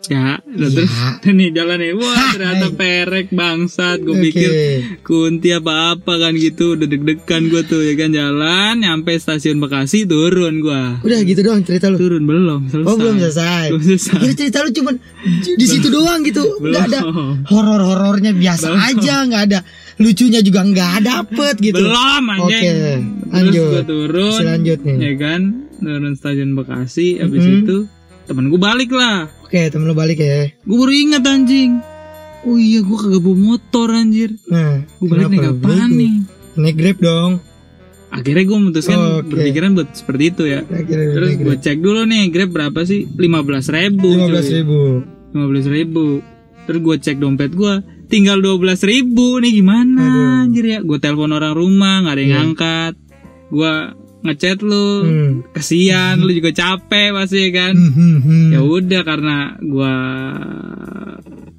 ya 0.06 0.38
Iya. 0.46 0.70
terus 0.72 0.94
nih 1.28 1.50
jalan 1.52 1.78
nih 1.80 1.92
wah 1.94 2.30
ternyata 2.32 2.68
hai. 2.68 2.76
perek 2.76 3.28
bangsat 3.32 3.98
gue 4.00 4.14
Oke. 4.14 4.24
pikir 4.24 4.50
kunti 5.02 5.50
apa 5.50 5.74
apa 5.94 6.14
kan 6.16 6.34
gitu 6.36 6.74
udah 6.76 6.86
deg-degan 6.86 7.42
gue 7.48 7.62
tuh 7.64 7.82
ya 7.82 7.94
kan 7.96 8.10
jalan 8.10 8.74
nyampe 8.80 9.12
stasiun 9.16 9.58
Bekasi 9.58 10.06
turun 10.06 10.62
gue 10.62 10.84
Udah 11.02 11.20
gitu 11.24 11.42
doang 11.42 11.62
cerita 11.62 11.90
lu. 11.90 11.98
turun 11.98 12.22
belum 12.24 12.62
selesai 12.68 12.86
Oh, 12.86 12.96
belum 12.96 13.18
selesai. 13.20 13.66
belum 13.68 13.82
selesai 13.84 14.14
Kira 14.16 14.34
cerita 14.36 14.58
lu 14.60 14.70
cuman 14.72 14.96
di 15.52 15.66
situ 15.66 15.88
doang 15.90 16.22
gitu. 16.22 16.44
Enggak 16.56 16.86
ada 16.88 17.00
belum 17.02 17.42
horor-horornya 17.44 18.32
biasa 18.32 18.66
Belum. 18.68 18.86
aja, 18.86 19.16
nggak 19.26 19.44
ada 19.44 19.60
lucunya 19.98 20.40
juga 20.40 20.60
nggak 20.62 20.96
dapet 21.02 21.56
gitu. 21.58 21.78
belum 21.78 22.24
anjing 22.30 22.68
Oke, 22.68 22.72
terus 23.26 23.32
lanjut. 23.32 23.64
gue 23.66 23.84
turun 23.86 24.32
Masih 24.34 24.48
lanjut 24.48 24.80
nih. 24.82 24.98
ya 24.98 25.12
kan 25.16 25.42
turun 25.78 26.14
stasiun 26.14 26.52
Bekasi 26.54 27.08
habis 27.18 27.42
Mhm. 27.42 27.56
itu 27.62 27.78
temen 28.26 28.46
gue 28.48 28.58
balik 28.58 28.92
lah 28.92 29.30
Oke, 29.42 29.62
temen 29.66 29.86
lu 29.86 29.94
balik 29.94 30.18
ya. 30.18 30.52
gue 30.52 30.76
baru 30.76 30.92
ingat 30.92 31.24
anjing 31.24 31.80
oh 32.44 32.56
iya 32.56 32.80
gue 32.80 32.98
kagak 32.98 33.20
bawa 33.20 33.38
motor 33.38 33.88
anjir 33.90 34.36
Nah, 34.46 34.84
gue 34.84 35.08
balik 35.08 35.30
naik 35.30 35.48
apaan 35.54 35.64
bego? 35.88 35.98
nih 35.98 36.14
Naik 36.56 36.76
Grab 36.76 37.00
dong. 37.00 37.32
akhirnya 38.08 38.44
gue 38.44 38.58
memutuskan 38.58 38.98
Oke. 39.20 39.28
berpikiran 39.30 39.70
buat 39.74 39.90
seperti 39.92 40.24
itu 40.30 40.44
ya 40.46 40.60
Akhirnya 40.62 41.08
terus 41.14 41.32
gue 41.38 41.56
cek 41.58 41.78
dulu 41.78 42.02
nih 42.04 42.24
grab 42.30 42.50
berapa 42.50 42.80
sih 42.82 43.04
lima 43.10 43.42
belas 43.42 43.68
ribu 43.68 44.08
lima 44.10 44.28
belas 44.30 44.48
ribu. 44.50 45.04
lima 45.30 45.46
belas 45.46 45.66
ribu 45.66 46.06
terus 46.64 46.80
gue 46.82 46.96
cek 46.98 47.18
dompet 47.18 47.52
gue 47.52 47.74
tinggal 48.06 48.38
dua 48.38 48.56
belas 48.56 48.82
ribu 48.82 49.38
nih 49.38 49.52
gimana 49.56 50.02
Aduh. 50.02 50.42
anjir 50.44 50.66
ya 50.68 50.80
gue 50.80 50.98
telepon 50.98 51.30
orang 51.30 51.52
rumah 51.52 52.02
nggak 52.02 52.12
ada 52.12 52.20
yang 52.20 52.28
Iya. 52.28 52.38
ngangkat 52.40 52.94
gue 53.48 53.74
ngechat 54.24 54.60
lu 54.60 54.88
Hmm. 55.00 55.32
kesian 55.52 56.16
lu 56.18 56.32
juga 56.32 56.50
capek 56.52 57.10
pasti 57.12 57.50
kan 57.50 57.74
Hmm, 57.74 57.92
hmm, 57.92 58.18
hmm. 58.20 58.50
ya 58.52 58.62
udah 58.62 59.02
karena 59.02 59.38
gua 59.62 59.94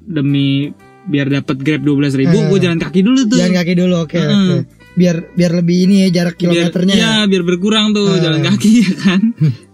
demi 0.03 0.71
biar 1.03 1.27
dapat 1.29 1.55
grab 1.57 1.81
dua 1.81 1.95
belas 1.97 2.13
ribu 2.13 2.35
Eh. 2.35 2.45
gue 2.45 2.59
jalan 2.59 2.75
kaki 2.77 2.99
dulu 3.01 3.19
tuh 3.25 3.39
Jalan 3.39 3.55
kaki 3.55 3.73
dulu, 3.73 3.95
oke. 3.97 4.17
Heeh. 4.17 4.27
oke. 4.27 4.57
Biar 4.97 5.15
biar 5.31 5.51
lebih 5.53 5.77
ini 5.85 5.95
ya 6.01 6.07
jarak 6.11 6.35
biar 6.35 6.67
kilometernya. 6.67 6.95
ya 6.97 7.11
biar 7.23 7.43
berkurang 7.43 7.93
tuh 7.93 8.09
Eh. 8.09 8.19
jalan 8.19 8.41
kaki 8.43 8.71
ya 8.81 8.91
kan 8.97 9.21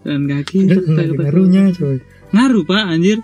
jalan 0.04 0.24
kaki 0.28 0.58
ngaruhnya 0.68 1.62
coy. 1.72 1.98
ngaruh 2.30 2.64
pak 2.64 2.84
anjir 2.88 3.18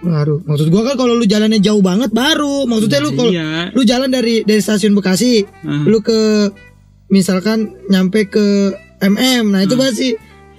Ngaruh. 0.00 0.40
Maksud 0.42 0.66
gua 0.68 0.82
kan 0.82 0.96
kalau 0.96 1.12
lu 1.12 1.24
jalannya 1.24 1.58
jauh 1.58 1.80
banget 1.80 2.08
baru. 2.10 2.64
Maksudnya 2.64 2.98
lu 2.98 3.12
kalau 3.12 3.28
iya 3.28 3.68
lu 3.70 3.82
jalan 3.82 4.08
dari 4.08 4.40
dari 4.42 4.58
stasiun 4.58 4.92
Bekasi, 4.92 5.44
Ah. 5.60 5.84
lu 5.84 6.00
ke 6.00 6.48
misalkan 7.08 7.58
nyampe 7.86 8.26
ke 8.26 8.72
MM. 8.98 9.50
Nah, 9.50 9.60
itu 9.60 9.74
pasti 9.74 10.12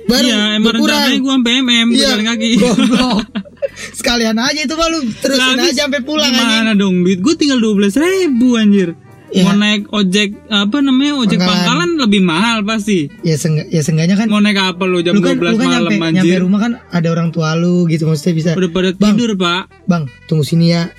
baru 0.03 0.27
iya 0.27 0.39
emang 0.55 0.65
berkurang. 0.67 0.97
rencananya 0.97 1.19
gue 1.19 1.31
sampai 1.31 1.53
mm 1.53 1.69
gua 1.87 1.95
Iya. 1.95 2.07
jalan 2.07 2.25
kaki 2.27 2.47
Goblok. 2.61 3.17
Sekalian 3.99 4.35
aja 4.35 4.59
itu 4.59 4.73
mah 4.73 4.87
lu 4.87 4.99
terusin 5.15 5.39
Lah, 5.39 5.53
habis 5.55 5.71
aja 5.71 5.81
sampai 5.85 6.01
pulang 6.01 6.27
aja. 6.27 6.41
gimana 6.41 6.71
dong 6.73 7.01
duit 7.01 7.17
gue 7.17 7.33
tinggal 7.35 7.57
dua 7.57 7.73
belas 7.75 7.93
ribu 7.93 8.53
anjir 8.55 8.97
Ya. 9.31 9.43
mau 9.43 9.55
naik 9.55 9.87
ojek 9.87 10.29
apa 10.45 10.77
namanya 10.77 11.13
ojek 11.17 11.35
Pangkalan. 11.35 11.55
pangkalan 11.57 11.89
lebih 11.97 12.21
mahal 12.21 12.57
pasti 12.61 13.07
Ya 13.21 13.33
sengga, 13.33 13.63
ya 13.65 13.79
seenggaknya 13.79 14.15
kan 14.15 14.27
mau 14.27 14.37
naik 14.37 14.57
apa 14.57 14.83
lu 14.83 14.99
jam 14.99 15.13
lu 15.13 15.21
kan, 15.21 15.35
12 15.35 15.39
lu 15.39 15.55
kan 15.55 15.67
malam 15.69 15.71
nyampe, 15.87 15.95
nyampe 15.95 16.19
anjir 16.19 16.39
rumah 16.41 16.59
kan 16.59 16.71
ada 16.85 17.07
orang 17.09 17.29
tua 17.29 17.49
lu 17.53 17.87
gitu 17.87 18.03
maksudnya 18.05 18.33
bisa 18.33 18.49
udah 18.53 18.69
pada 18.69 18.89
Bang. 18.91 18.99
tidur 19.09 19.31
pak 19.33 19.63
bang 19.85 20.03
tunggu 20.25 20.43
sini 20.43 20.67
ya 20.69 20.91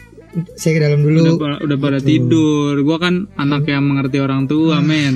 saya 0.55 0.73
ke 0.73 0.81
dalam 0.81 0.99
udah, 0.99 1.13
dulu 1.15 1.33
pa- 1.37 1.61
udah 1.61 1.77
pada 1.79 1.99
Gitu. 1.99 2.09
tidur 2.09 2.73
gue 2.79 2.97
kan 2.99 3.15
anak 3.35 3.63
yang 3.67 3.85
mengerti 3.85 4.17
orang 4.19 4.47
tua 4.47 4.77
Hmm. 4.77 4.87
men 4.87 5.15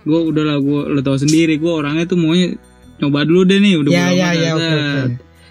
gue 0.00 0.20
udah 0.20 0.44
lah 0.44 0.58
gue 0.58 0.80
lo 0.88 1.00
tau 1.00 1.14
sendiri 1.14 1.54
gue 1.54 1.70
orangnya 1.70 2.02
tuh 2.04 2.16
maunya 2.16 2.58
nyoba 2.98 3.22
dulu 3.22 3.40
deh 3.44 3.58
nih 3.58 3.74
udah 3.76 3.90
ya 3.90 4.06
ya 4.10 4.28
ya 4.32 4.50
oke 4.52 4.74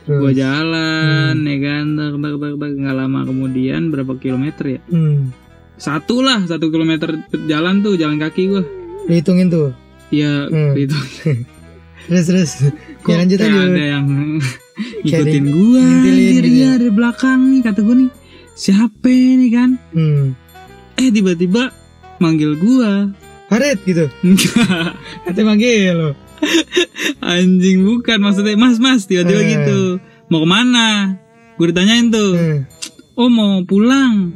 gue 0.05 0.19
Terus. 0.25 0.35
jalan 0.35 1.35
ya 1.39 1.57
kan 1.59 1.85
tak 1.93 2.11
tak 2.13 2.33
tak 2.35 2.53
tak 2.55 2.69
nggak 2.75 2.95
lama 2.97 3.19
kemudian 3.23 3.81
berapa 3.87 4.13
kilometer 4.15 4.65
ya 4.69 4.79
hmm. 4.85 5.48
Satu 5.79 6.19
lah 6.19 6.43
satu 6.43 6.67
kilometer 6.67 7.15
jalan 7.45 7.79
tuh 7.79 7.95
jalan 7.95 8.19
kaki 8.19 8.43
gue 8.47 8.63
dihitungin 9.05 9.47
tuh? 9.47 9.71
Ya 10.09 10.45
Hmm. 10.45 10.75
gitu 10.75 10.93
terus 12.07 12.25
terus. 12.25 12.51
Kok 12.99 13.09
ya 13.09 13.17
lanjut 13.17 13.37
kayak 13.37 13.53
aja. 13.53 13.63
ada 13.65 13.83
yang 13.87 14.05
ngikutin 15.03 15.43
ngintilin 15.45 15.85
anjir 16.09 16.43
gitu 16.43 16.49
iya 16.51 16.71
dari 16.75 16.89
belakang 16.89 17.39
nih 17.49 17.61
kata 17.61 17.79
gua 17.79 17.95
nih. 17.95 18.09
Siapa 18.53 19.07
nih 19.09 19.49
kan? 19.49 19.69
Hmm. 19.91 20.25
eh 20.95 21.09
tiba-tiba 21.09 21.71
manggil 22.17 22.53
gua. 22.55 23.07
Farid 23.47 23.79
gitu? 23.83 24.05
Enggak. 24.25 24.93
Katanya 25.23 25.45
manggil 25.47 25.93
lo. 25.95 26.09
Anjing 27.19 27.79
bukan. 27.83 28.17
Maksudnya 28.19 28.55
mas 28.55 28.77
mas 28.77 29.05
tiba-tiba 29.05 29.39
Eh. 29.39 29.49
gitu. 29.51 29.79
Mau 30.27 30.41
ke 30.41 30.49
mana? 30.49 31.17
Gue 31.55 31.69
ditanyain 31.69 32.09
tuh. 32.09 32.31
Hmm. 32.33 32.59
oh 33.13 33.27
mau 33.27 33.59
pulang 33.61 34.31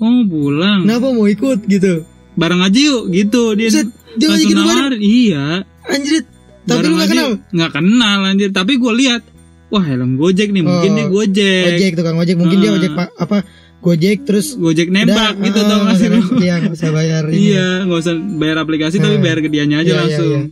oh 0.00 0.20
pulang. 0.24 0.80
Kenapa 0.82 1.06
mau 1.08 1.24
ikut 1.24 1.58
gitu? 1.64 2.02
Bareng 2.34 2.60
aja 2.60 2.78
yuk 2.78 3.10
gitu. 3.10 3.52
Dia 3.52 3.68
Buset, 3.68 3.88
dia 4.16 4.26
langsung 4.26 4.56
nawarin. 4.56 4.98
Iya. 4.98 5.44
Anjir 5.84 6.24
tapi 6.60 6.76
bareng 6.76 6.92
lu 6.92 6.98
gak 6.98 7.10
kenal? 7.10 7.30
Nggak 7.50 7.70
kenal 7.72 8.18
anjir. 8.24 8.50
Tapi 8.50 8.72
gue 8.76 8.92
lihat 8.96 9.22
wah 9.68 9.82
helm 9.82 10.16
gojek 10.16 10.50
nih. 10.50 10.62
Mungkin 10.62 10.90
Oh, 10.90 10.96
dia 10.96 11.06
gojek. 11.08 11.64
Ojek 11.70 11.92
tukang 11.94 12.16
ojek 12.16 12.36
mungkin 12.36 12.58
dia 12.58 12.70
Ah. 12.70 12.76
ojek 12.76 12.90
pak 12.92 13.08
apa 13.14 13.36
gojek 13.80 14.18
terus 14.24 14.54
gojek 14.54 14.88
nembak 14.88 15.34
udah, 15.34 15.44
gitu 15.46 15.58
ah, 15.58 15.66
tau 15.66 15.78
gak 15.84 15.96
sih 15.96 16.08
lu? 16.08 16.20
Iya 16.42 16.54
nggak 16.58 16.74
usah 16.74 16.90
bayar 16.90 17.22
ini. 17.26 17.36
Iya 17.48 17.68
nggak 17.84 17.98
usah 17.98 18.14
bayar 18.36 18.56
aplikasi 18.58 18.96
tapi 18.98 19.16
Ah. 19.16 19.22
bayar 19.22 19.38
ke 19.40 19.48
dianya 19.48 19.76
aja 19.80 19.84
Iya, 19.84 19.94
iya, 19.94 20.00
langsung. 20.00 20.30
iya. 20.30 20.42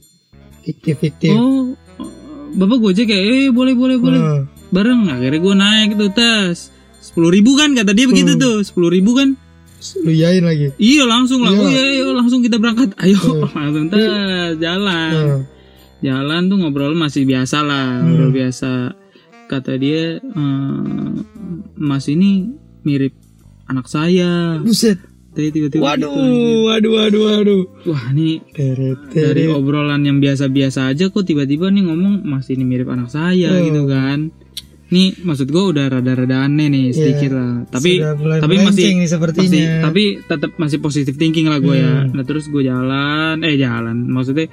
fiktif 0.60 0.96
fiktif 0.98 1.32
oh 1.32 1.72
bapak 2.50 2.78
gojek 2.78 3.06
ya? 3.06 3.16
Eh 3.16 3.48
boleh 3.48 3.72
boleh 3.72 3.96
boleh. 3.96 4.20
Hmm. 4.20 4.42
bareng. 4.68 5.08
Akhirnya 5.08 5.38
gue 5.38 5.54
naik 5.56 5.90
tuh 5.94 6.10
tes 6.10 6.56
sepuluh 7.18 7.34
ribu 7.34 7.58
kan 7.58 7.74
kata 7.74 7.90
dia 7.90 8.06
begitu 8.06 8.32
Hmm. 8.32 8.40
tuh 8.40 8.56
sepuluh 8.62 8.88
ribu 8.88 9.10
kan. 9.12 9.34
Lu 9.98 10.10
yain 10.10 10.38
lagi? 10.40 10.70
Iya 10.74 11.02
langsung 11.02 11.42
lah. 11.42 11.50
Iya. 11.50 11.58
oh 11.58 11.66
iya, 11.68 11.82
iya 11.98 12.04
langsung 12.08 12.40
kita 12.40 12.56
berangkat. 12.56 12.94
Ayo 12.96 13.18
Hmm. 13.18 13.42
langsung 13.58 13.86
tes 13.88 14.06
jalan. 14.56 15.10
Hmm. 15.12 15.42
jalan 15.98 16.46
tuh 16.46 16.56
ngobrol 16.56 16.94
masih 16.94 17.26
biasa 17.26 17.58
lah 17.60 17.98
Hmm. 17.98 18.06
ngobrol 18.06 18.30
biasa. 18.32 18.94
Kata 19.46 19.74
dia 19.74 20.22
"Eh, 20.22 21.10
mas 21.76 22.06
ini 22.06 22.54
mirip 22.80 23.18
anak 23.64 23.86
saya. 23.86 24.62
Buset. 24.62 25.02
Tadi 25.28 25.50
tiba-tiba 25.50 25.82
waduh 25.84 26.10
gitu, 26.10 26.66
waduh 26.66 26.92
waduh 26.96 27.22
waduh. 27.28 27.62
Wah 27.84 28.10
nih 28.10 28.42
teret 28.48 28.98
dari 29.08 29.46
obrolan 29.46 30.02
yang 30.02 30.18
biasa-biasa 30.18 30.86
aja 30.88 31.06
kok 31.08 31.22
tiba-tiba 31.24 31.66
nih 31.68 31.82
ngomong 31.84 32.22
mas 32.24 32.46
ini 32.46 32.62
mirip 32.62 32.86
anak 32.86 33.06
saya 33.08 33.50
Hmm. 33.52 33.64
gitu 33.64 33.82
kan 33.86 34.18
nih 34.88 35.20
maksud 35.20 35.46
gue 35.46 35.64
udah 35.68 35.84
rada-rada 35.90 36.42
aneh 36.42 36.66
nih 36.66 36.86
sedikit 36.90 37.30
lah 37.30 37.68
tapi 37.68 38.00
tapi 38.40 38.54
masih 38.58 38.84
nih 38.94 39.04
sepertinya 39.04 39.44
masih 39.44 39.64
tapi 39.84 40.02
tetap 40.22 40.50
masih 40.56 40.78
positif 40.78 41.14
thinking 41.14 41.44
lah 41.44 41.58
gue 41.58 41.76
ya 41.76 41.92
Hmm. 42.02 42.16
nah 42.16 42.24
terus 42.24 42.48
gue 42.48 42.62
jalan 42.62 43.42
eh 43.42 43.54
jalan 43.54 43.96
maksudnya 44.06 44.48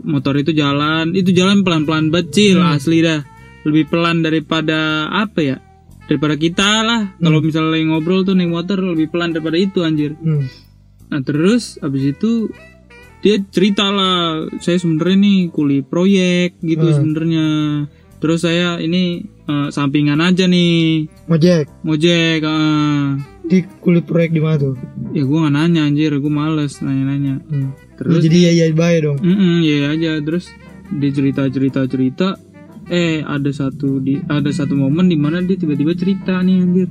motor 0.00 0.34
itu 0.36 0.52
jalan 0.52 1.10
itu 1.12 1.30
jalan 1.30 1.60
pelan-pelan 1.60 2.08
becil 2.08 2.58
Hmm. 2.58 2.72
asli 2.72 3.02
dah 3.02 3.18
lebih 3.60 3.86
pelan 3.86 4.22
daripada 4.22 5.10
apa 5.10 5.40
ya 5.40 5.56
daripada 6.06 6.34
kita 6.34 6.70
lah 6.80 7.00
Hmm. 7.10 7.20
kalau 7.20 7.38
misalnya 7.40 7.82
ngobrol 7.84 8.22
tuh 8.22 8.32
naik 8.32 8.48
motor 8.48 8.78
lebih 8.78 9.10
pelan 9.10 9.30
daripada 9.30 9.58
itu 9.58 9.82
anjir 9.82 10.14
Hmm. 10.14 10.46
Nah 11.10 11.18
terus 11.20 11.74
abis 11.76 12.14
itu 12.14 12.46
dia 13.18 13.42
cerita 13.44 13.90
lah 13.90 14.46
saya 14.56 14.78
sebenarnya 14.78 15.18
nih 15.18 15.38
kuli 15.50 15.82
proyek 15.82 16.62
gitu 16.62 16.86
Hmm. 16.86 16.94
sebenarnya. 16.94 17.46
Terus 18.16 18.40
saya 18.40 18.78
ini 18.78 19.24
eh, 19.50 19.66
sampingan 19.74 20.22
aja 20.22 20.46
nih 20.46 21.10
Ojek 21.26 21.66
ngojek. 21.82 22.40
eh. 22.46 23.06
di 23.50 23.66
kulit 23.82 24.06
proyek 24.06 24.30
di 24.30 24.38
mana 24.38 24.62
tuh? 24.62 24.78
Ya 25.10 25.26
gue 25.26 25.34
nggak 25.34 25.54
nanya 25.58 25.90
anjir, 25.90 26.14
gue 26.14 26.30
males 26.30 26.78
nanya-nanya. 26.78 27.42
Hmm. 27.50 27.74
Terus 27.98 28.22
jadi 28.22 28.38
ya 28.46 28.50
ya 28.54 28.64
baik 28.70 28.98
dong. 29.02 29.18
Mm 29.18 29.58
ya 29.66 29.76
aja 29.90 30.10
terus 30.22 30.46
dia 30.86 31.10
cerita 31.10 31.50
cerita 31.50 31.80
cerita 31.90 32.38
eh 32.86 33.22
ada 33.22 33.50
satu 33.50 34.02
di 34.02 34.18
ada 34.26 34.50
satu 34.50 34.74
momen 34.74 35.06
di 35.06 35.14
mana 35.14 35.38
dia 35.42 35.54
tiba-tiba 35.54 35.94
cerita 35.94 36.42
nih 36.42 36.56
anjir 36.58 36.88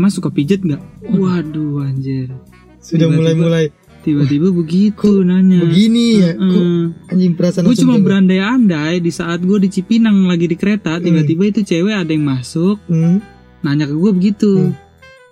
mas 0.00 0.16
suka 0.16 0.32
pijet 0.32 0.64
nggak 0.64 0.80
waduh 1.12 1.84
anjir 1.84 2.32
Sudah 2.80 3.10
mulai-mulai 3.10 3.68
tiba-tiba 4.08 4.48
begitu 4.50 5.20
nanya 5.20 5.60
begini 5.60 6.06
ya. 6.18 6.32
Kok 6.32 6.40
Heeh. 6.40 6.82
anjing 7.08 7.34
perasaan 7.34 7.62
gue 7.62 7.76
cuma 7.76 7.96
berandai-andai 7.98 8.98
di 8.98 9.10
saat 9.10 9.40
gue 9.40 9.58
di 9.58 9.68
Cipinang 9.68 10.24
lagi 10.24 10.44
di 10.44 10.54
kereta 10.54 10.96
tiba-tiba 10.96 11.44
itu 11.46 11.60
cewek 11.62 11.92
ada 11.92 12.08
yang 12.08 12.24
masuk 12.24 12.80
Hmm. 12.84 13.20
nanya 13.60 13.84
ke 13.84 13.94
gue 13.94 14.10
begitu 14.10 14.52
Hmm. 14.58 14.72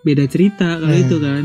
beda 0.02 0.24
cerita 0.26 0.76
kalau 0.76 0.92
Nah. 0.92 1.00
itu 1.00 1.16
kan 1.16 1.44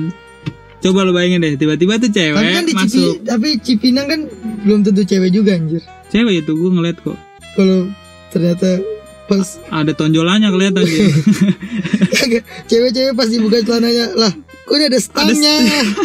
coba 0.78 1.00
lo 1.02 1.12
bayangin 1.12 1.40
deh 1.40 1.56
tiba-tiba 1.56 1.96
tuh 1.98 2.10
cewek 2.10 2.36
Tapi 2.36 2.52
kan 2.52 2.64
di 2.64 2.74
Cipi, 2.74 2.82
masuk 2.84 3.14
tapi 3.24 3.50
Cipinang 3.58 4.08
kan 4.08 4.20
belum 4.62 4.80
tentu 4.82 5.02
cewek 5.02 5.30
juga 5.30 5.54
anjir. 5.54 5.82
cewek 6.08 6.42
itu 6.42 6.52
gue 6.52 6.70
ngeliat 6.70 6.98
kok 7.00 7.18
Kalau 7.54 7.88
ternyata 8.30 8.82
pas 9.24 9.48
ada 9.70 9.92
tonjolannya 9.92 10.50
kelihatan 10.50 10.84
gitu 10.84 11.08
cewek-cewek 12.68 13.14
pasti 13.14 13.36
buka 13.38 13.62
celananya 13.62 14.06
lah. 14.14 14.34
Ini 14.72 14.84
ada 14.88 15.00
stangnya? 15.00 15.56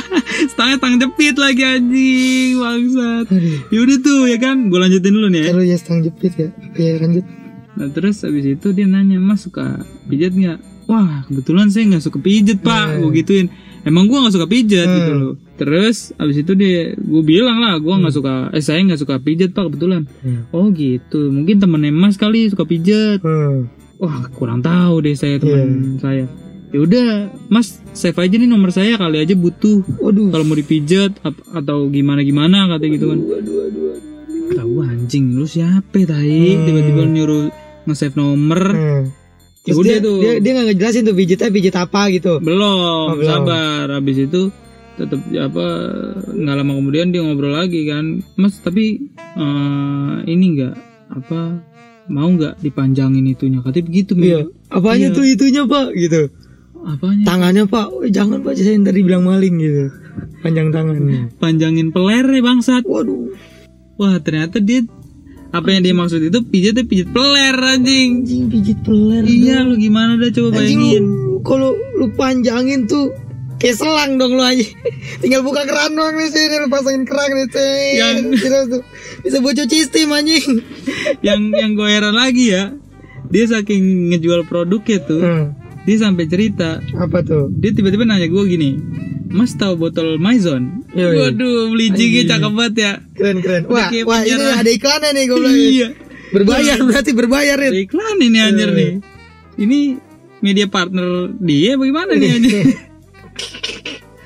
setengah 0.51 0.77
tang 0.77 0.95
jepit 0.97 1.35
lagi 1.35 1.63
anjing 1.63 2.51
bangsat 2.57 3.27
yaudah 3.69 3.99
tuh 3.99 4.27
ya 4.27 4.37
kan 4.37 4.67
gue 4.67 4.77
lanjutin 4.77 5.11
dulu 5.11 5.29
nih 5.29 5.41
ya 5.41 5.51
kalau 5.51 5.65
ya 5.65 5.77
stang 5.77 6.01
jepit 6.01 6.33
ya. 6.35 6.49
Ya 6.75 6.93
lanjut. 6.99 7.25
nah 7.73 7.89
terus 7.89 8.21
habis 8.21 8.45
itu 8.47 8.69
dia 8.71 8.85
nanya 8.85 9.17
mas 9.17 9.43
suka 9.43 9.81
pijat 10.05 10.33
nggak 10.33 10.59
wah 10.87 11.25
kebetulan 11.25 11.69
saya 11.69 11.85
nggak 11.87 12.03
suka 12.03 12.19
pijet 12.19 12.59
pak 12.59 12.87
Hmm. 12.91 13.01
gue 13.03 13.11
gituin 13.17 13.47
emang 13.83 14.07
gue 14.07 14.19
nggak 14.19 14.35
suka 14.35 14.47
pijet 14.47 14.85
Hmm. 14.85 14.97
gitu 14.99 15.13
loh 15.15 15.33
terus 15.55 15.97
habis 16.15 16.37
itu 16.37 16.53
dia 16.53 16.77
gue 16.93 17.23
bilang 17.23 17.57
lah 17.57 17.77
gue 17.77 17.95
nggak 17.95 18.13
suka 18.13 18.35
eh 18.51 18.61
saya 18.61 18.81
nggak 18.83 18.99
suka 18.99 19.17
pijet 19.19 19.51
pak 19.51 19.67
kebetulan 19.67 20.05
Hmm. 20.21 20.49
oh 20.51 20.69
gitu 20.69 21.29
mungkin 21.29 21.57
temennya 21.57 21.91
mas 21.91 22.17
kali 22.17 22.49
suka 22.49 22.65
pijet 22.65 23.21
Hmm. 23.21 23.69
wah 23.97 24.25
kurang 24.31 24.61
tahu 24.61 25.01
deh 25.01 25.13
saya 25.13 25.37
teman 25.37 25.97
saya 25.97 26.29
ya 26.69 26.79
udah 26.79 27.07
mas 27.47 27.79
save 27.93 28.17
aja 28.17 28.35
nih 28.35 28.45
nomor 28.45 28.69
saya 28.69 28.95
kali 28.95 29.19
aja 29.19 29.33
butuh 29.33 29.81
Waduh. 29.99 30.29
kalau 30.31 30.45
mau 30.45 30.55
dipijat 30.55 31.15
atau 31.51 31.87
gimana 31.89 32.21
gimana 32.21 32.67
katanya 32.69 32.93
gitu 32.93 33.07
kan 33.09 33.19
Waduh, 33.19 33.35
waduh, 33.57 33.83
waduh. 33.89 34.53
tahu 34.53 34.75
anjing 34.81 35.27
lu 35.33 35.45
siapa 35.45 35.99
tai 36.03 36.27
Hmm. 36.53 36.65
tiba-tiba 36.65 37.03
nyuruh 37.05 37.45
nge-save 37.85 38.15
nomor 38.15 38.63
Hmm. 38.69 39.05
ya 39.63 39.73
Terus 39.73 39.77
udah 39.77 39.91
dia, 39.93 39.99
tuh 40.01 40.17
dia 40.19 40.33
dia 40.37 40.51
nggak 40.53 40.67
ngejelasin 40.69 41.03
tuh 41.03 41.15
pijitnya 41.15 41.49
pijit 41.51 41.75
apa 41.75 42.01
gitu. 42.09 42.33
belum, 42.39 42.79
Oh, 42.79 43.07
belum. 43.13 43.27
sabar 43.27 43.87
habis 43.93 44.19
itu 44.21 44.43
tetap 44.97 45.21
apa 45.21 45.67
nggak 46.27 46.55
lama 46.57 46.73
kemudian 46.75 47.07
dia 47.09 47.21
ngobrol 47.21 47.53
lagi 47.53 47.85
kan 47.85 48.05
mas 48.35 48.59
tapi 48.59 49.07
eh, 49.37 50.15
ini 50.25 50.45
nggak 50.53 50.75
apa 51.13 51.41
mau 52.07 52.29
nggak 52.29 52.59
dipanjangin 52.61 53.27
itunya 53.27 53.59
katanya 53.61 53.85
begitu 53.85 54.13
Iya. 54.17 54.41
Apanya 54.69 55.11
Iya. 55.11 55.15
tuh 55.15 55.25
itunya 55.25 55.63
pak 55.65 55.87
gitu. 55.93 56.23
Apanya 56.87 57.23
Tangannya 57.25 57.65
pak, 57.67 57.87
jangan 58.09 58.39
pak 58.41 58.55
saya 58.55 58.79
tadi 58.81 59.01
bilang 59.01 59.23
maling 59.23 59.57
gitu. 59.57 59.91
Panjang 60.39 60.71
tangan. 60.71 60.97
panjangin 61.37 61.91
peler 61.91 62.25
ya 62.25 62.41
bangsat 62.41 62.83
Waduh. 62.83 63.35
wah 63.97 64.17
ternyata 64.17 64.57
dia 64.59 64.87
apa 65.49 65.67
yang 65.69 65.83
dia 65.83 65.93
maksud 65.93 66.21
itu 66.21 66.39
pijatnya 66.43 66.85
pijat 66.85 67.09
peler 67.11 67.53
anjing 67.57 68.23
Anjing 68.23 68.45
pijit 68.47 68.79
peler. 68.81 69.23
iya 69.23 69.61
lu 69.61 69.75
gimana 69.75 70.15
dah 70.15 70.31
coba 70.31 70.57
Anjing 70.57 70.79
bayangin 70.79 71.05
lu 71.05 71.37
kalau 71.41 71.71
lu 71.95 72.07
panjangin 72.13 72.85
tuh 72.85 73.11
kayak 73.57 73.75
selang 73.75 74.17
dong 74.17 74.33
lu 74.33 74.43
aja. 74.43 74.63
Tinggal 75.21 75.41
buka 75.41 75.65
keran 75.65 75.93
doang 75.93 76.15
nih 76.15 76.29
sini 76.29 76.57
lu 76.57 76.69
pasangin 76.69 77.03
keran 77.03 77.29
nih 77.31 77.49
ceng. 77.49 77.95
Yang- 77.97 78.67
tuh 78.73 78.83
bisa 79.21 79.37
buat 79.41 79.55
cuci 79.55 79.77
steam 79.83 80.11
anjing. 80.11 80.61
yang 81.27 81.41
yang 81.51 81.73
gue 81.73 81.89
heran 81.89 82.15
lagi 82.15 82.53
ya 82.53 82.73
dia 83.27 83.45
saking 83.45 84.13
ngejual 84.13 84.45
produknya 84.45 85.03
tuh 85.03 85.19
Hmm. 85.19 85.47
Dia 85.87 85.97
sampai 85.97 86.27
cerita 86.27 86.83
Apa 86.93 87.23
tuh? 87.23 87.49
dia 87.53 87.71
tiba-tiba 87.71 88.03
nanya 88.03 88.27
gue 88.27 88.43
gini 88.45 88.75
mas 89.29 89.55
tahu 89.55 89.79
botol 89.81 90.19
Maison 90.19 90.83
Iya, 90.91 91.07
iya. 91.07 91.21
waduh 91.29 91.71
belijinya 91.71 92.23
cakep 92.27 92.53
banget 92.53 92.75
ya 92.77 92.93
Keren 93.13 93.39
keren. 93.39 93.63
Wah, 93.67 93.89
wah 94.03 94.21
ini 94.23 94.45
ada 94.51 94.71
iklannya 94.71 95.11
nih 95.13 95.25
gue 95.25 95.37
bilang. 95.37 95.55
iya 95.55 95.89
Berbayar 96.27 96.79
berarti 96.81 97.11
berbayar 97.13 97.59
ya. 97.61 97.71
iklan 97.77 98.17
ini 98.19 98.39
anjir 98.41 98.69
Iya. 98.69 98.77
nih 98.77 98.91
ini 99.57 99.79
media 100.39 100.67
partner 100.67 101.07
dia 101.39 101.75
bagaimana 101.75 102.13
nih 102.13 102.31
anjir 102.35 102.65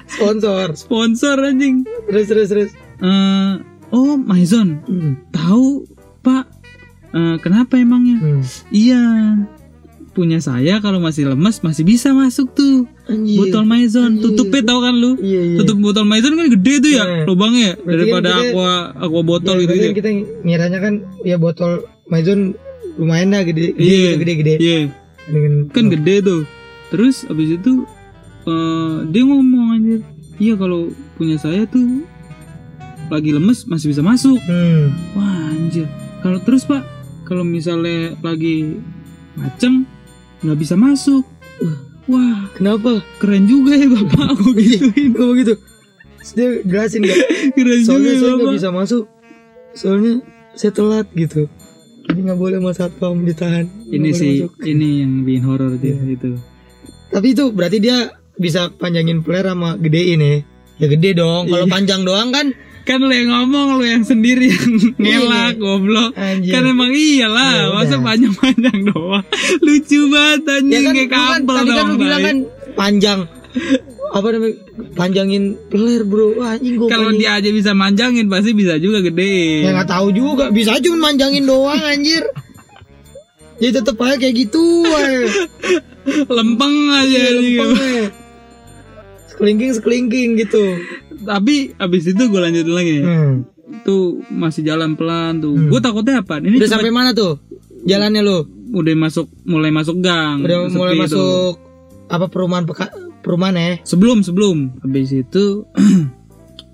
Sponsor. 0.07 0.66
sponsor 0.75 1.37
anjing 1.40 1.87
Terus 2.05 2.27
terus 2.27 2.49
terus. 2.49 2.70
Eh, 2.99 3.53
oh 3.90 4.16
Maison 4.16 4.81
Hmm. 4.83 5.16
tahu 5.31 5.87
pak 6.20 6.44
Eh, 7.11 7.37
kenapa 7.38 7.75
emangnya 7.75 8.16
Hmm. 8.16 8.42
iya 8.70 9.03
punya 10.11 10.38
saya 10.38 10.79
kalau 10.79 10.99
masih 10.99 11.23
lemes 11.25 11.61
masih 11.61 11.83
bisa 11.83 12.11
masuk 12.11 12.51
tuh 12.51 12.83
Anjir. 13.07 13.38
botol 13.38 13.62
Maison 13.62 14.11
Anjir. 14.11 14.27
tutupnya 14.27 14.62
tahu 14.66 14.81
kan 14.81 14.94
lu 14.94 15.11
Iya 15.16 15.40
iya. 15.44 15.57
tutup 15.57 15.79
botol 15.81 16.03
Maison 16.03 16.35
kan 16.35 16.46
gede 16.49 16.75
tuh 16.79 16.90
ya 16.90 17.05
Iya. 17.05 17.25
lubangnya 17.25 17.70
Berarti 17.77 17.90
daripada 17.96 18.29
kan 18.29 18.37
kita- 18.37 18.51
aqua 18.51 18.73
aqua 18.96 19.23
botol 19.23 19.55
Ya, 19.55 19.61
gitu 19.61 19.73
gitu 19.73 19.87
kita 19.94 20.11
ngiranya 20.42 20.79
kan 20.79 20.94
ya 21.23 21.37
botol 21.37 21.70
Maison 22.07 22.40
lumayan 22.96 23.31
dah 23.31 23.42
gede 23.42 23.70
gede 23.73 23.87
Iya. 23.87 24.11
gede 24.16 24.33
gede. 24.37 24.55
iya 24.59 24.79
Dengan 25.23 25.53
kan 25.68 25.85
gede 25.88 26.14
tuh 26.20 26.42
terus 26.88 27.23
abis 27.25 27.49
itu 27.55 27.73
eh, 28.42 28.94
dia 29.07 29.23
ngomong 29.23 29.66
anjir 29.73 30.01
iya 30.37 30.55
kalau 30.55 30.88
punya 31.14 31.37
saya 31.37 31.64
tuh 31.64 32.03
lagi 33.07 33.31
lemes 33.31 33.62
masih 33.64 33.87
bisa 33.88 34.03
masuk 34.03 34.38
Hmm. 34.40 34.90
wah 35.12 35.29
anjir 35.51 35.87
kalau 36.20 36.38
terus 36.40 36.62
pak 36.62 36.83
kalau 37.23 37.42
misalnya 37.42 38.18
lagi 38.18 38.75
macem 39.33 39.87
nggak 40.40 40.59
bisa 40.59 40.74
masuk 40.74 41.24
wah 42.07 42.48
Kenapa? 42.55 43.00
keren 43.18 43.44
juga 43.44 43.76
ya 43.76 43.87
bapak 43.87 44.35
aku 44.35 44.53
gituin 44.59 45.12
Kok 45.12 45.26
begitu? 45.31 45.55
Terus 46.20 46.33
dia 46.37 46.48
jelasin 46.62 47.00
gak? 47.03 47.18
keren 47.57 47.81
Soalnya 47.81 48.12
juga 48.12 48.18
saya 48.18 48.29
ya, 48.29 48.31
nggak 48.31 48.44
bapak 48.44 48.57
bisa 48.57 48.68
masuk. 48.70 49.05
Soalnya 49.72 50.12
saya 50.53 50.72
telat 50.74 51.07
gitu. 51.14 51.42
Jadi 52.05 52.20
nggak 52.20 52.37
boleh 52.37 52.59
mas 52.59 52.76
satpam 52.76 53.22
ditahan. 53.22 53.64
Nggak 53.64 53.94
ini 53.94 54.11
sih 54.12 54.33
masuk. 54.42 54.53
ini 54.62 54.88
yang 55.00 55.12
bikin 55.22 55.42
horor 55.44 55.72
dia 55.76 55.94
Iya. 55.94 56.12
itu 56.12 56.31
Tapi 57.09 57.26
itu 57.31 57.44
berarti 57.50 57.79
dia 57.79 57.98
bisa 58.35 58.68
panjangin 58.70 59.20
flare 59.20 59.48
sama 59.48 59.76
gedein 59.76 60.20
ya. 60.20 60.33
Ya 60.76 60.87
gede 60.88 61.11
dong. 61.14 61.46
Kalau 61.46 61.64
Iya. 61.64 61.72
panjang 61.72 62.00
doang 62.03 62.29
kan 62.31 62.46
kan 62.90 62.98
lu 63.07 63.14
yang 63.14 63.31
ngomong 63.31 63.79
lu 63.79 63.85
yang 63.87 64.03
sendiri 64.03 64.50
yang 64.50 64.70
ngelak 64.98 65.62
goblok. 65.62 66.11
Anjir. 66.18 66.50
kan 66.50 66.62
emang 66.66 66.90
iyalah 66.90 67.50
Ya 67.55 67.66
masa 67.70 67.96
panjang-panjang 68.03 68.79
doang. 68.90 69.22
Lucu 69.64 70.00
banget 70.11 70.42
anjing 70.50 70.74
ya 70.74 70.81
kan, 70.83 70.94
kayak 70.98 71.07
lu 71.07 71.14
kan 71.14 71.40
kabel 71.46 71.55
tadi 71.55 71.70
kan 71.70 71.85
lu 71.87 71.94
bilang 71.94 72.22
kan 72.26 72.37
panjang. 72.74 73.20
Apa 74.11 74.26
namanya 74.35 74.55
panjangin 74.98 75.44
flare 75.70 76.03
bro. 76.03 76.35
Wah, 76.35 76.59
anjing 76.59 76.74
gua 76.74 76.90
kalau 76.90 77.14
dia 77.14 77.38
aja 77.38 77.50
bisa 77.55 77.70
manjangin 77.79 78.26
pasti 78.26 78.50
bisa 78.59 78.74
juga 78.83 78.98
gede. 79.07 79.62
Ya 79.62 79.70
nggak 79.70 79.87
tahu 79.87 80.11
juga. 80.11 80.50
Bisa 80.50 80.83
cuma 80.83 81.14
manjangin 81.14 81.46
doang 81.46 81.79
anjir. 81.79 82.26
Ya 83.61 83.70
tetep 83.70 83.94
aja 84.00 84.16
kayak 84.16 84.35
gitu 84.35 84.88
lempeng 86.37 86.76
aja 86.96 87.12
Iya, 87.12 87.61
lempeng, 87.61 87.72
sekelingking 89.29 89.70
sekelingking 89.76 90.29
gitu 90.40 90.64
tapi 91.22 91.54
abis 91.74 92.02
itu 92.09 92.22
gue 92.22 92.40
lanjutin 92.40 92.70
lagi 92.70 92.96
hmm. 92.98 93.35
tuh 93.83 94.02
masih 94.28 94.62
jalan 94.62 94.94
pelan 94.94 95.38
tuh 95.38 95.52
Hmm. 95.52 95.68
gue 95.68 95.78
takutnya 95.78 96.20
apa 96.20 96.38
ini 96.38 96.56
udah 96.56 96.64
cuma- 96.64 96.74
sampai 96.76 96.90
mana 96.90 97.11
tuh 97.12 97.38
jalannya 97.83 98.20
lu 98.20 98.38
udah 98.72 98.94
masuk 98.94 99.26
mulai 99.42 99.68
masuk 99.68 99.98
gang 99.98 100.40
udah 100.40 100.68
mulai 100.70 100.94
itu. 100.94 101.02
masuk 101.02 101.52
apa 102.06 102.26
perumahan 102.26 102.64
peka, 102.64 102.87
perumahan 103.20 103.54
ya 103.54 103.74
sebelum 103.83 104.20
sebelum 104.20 104.56
habis 104.80 105.11
itu 105.12 105.64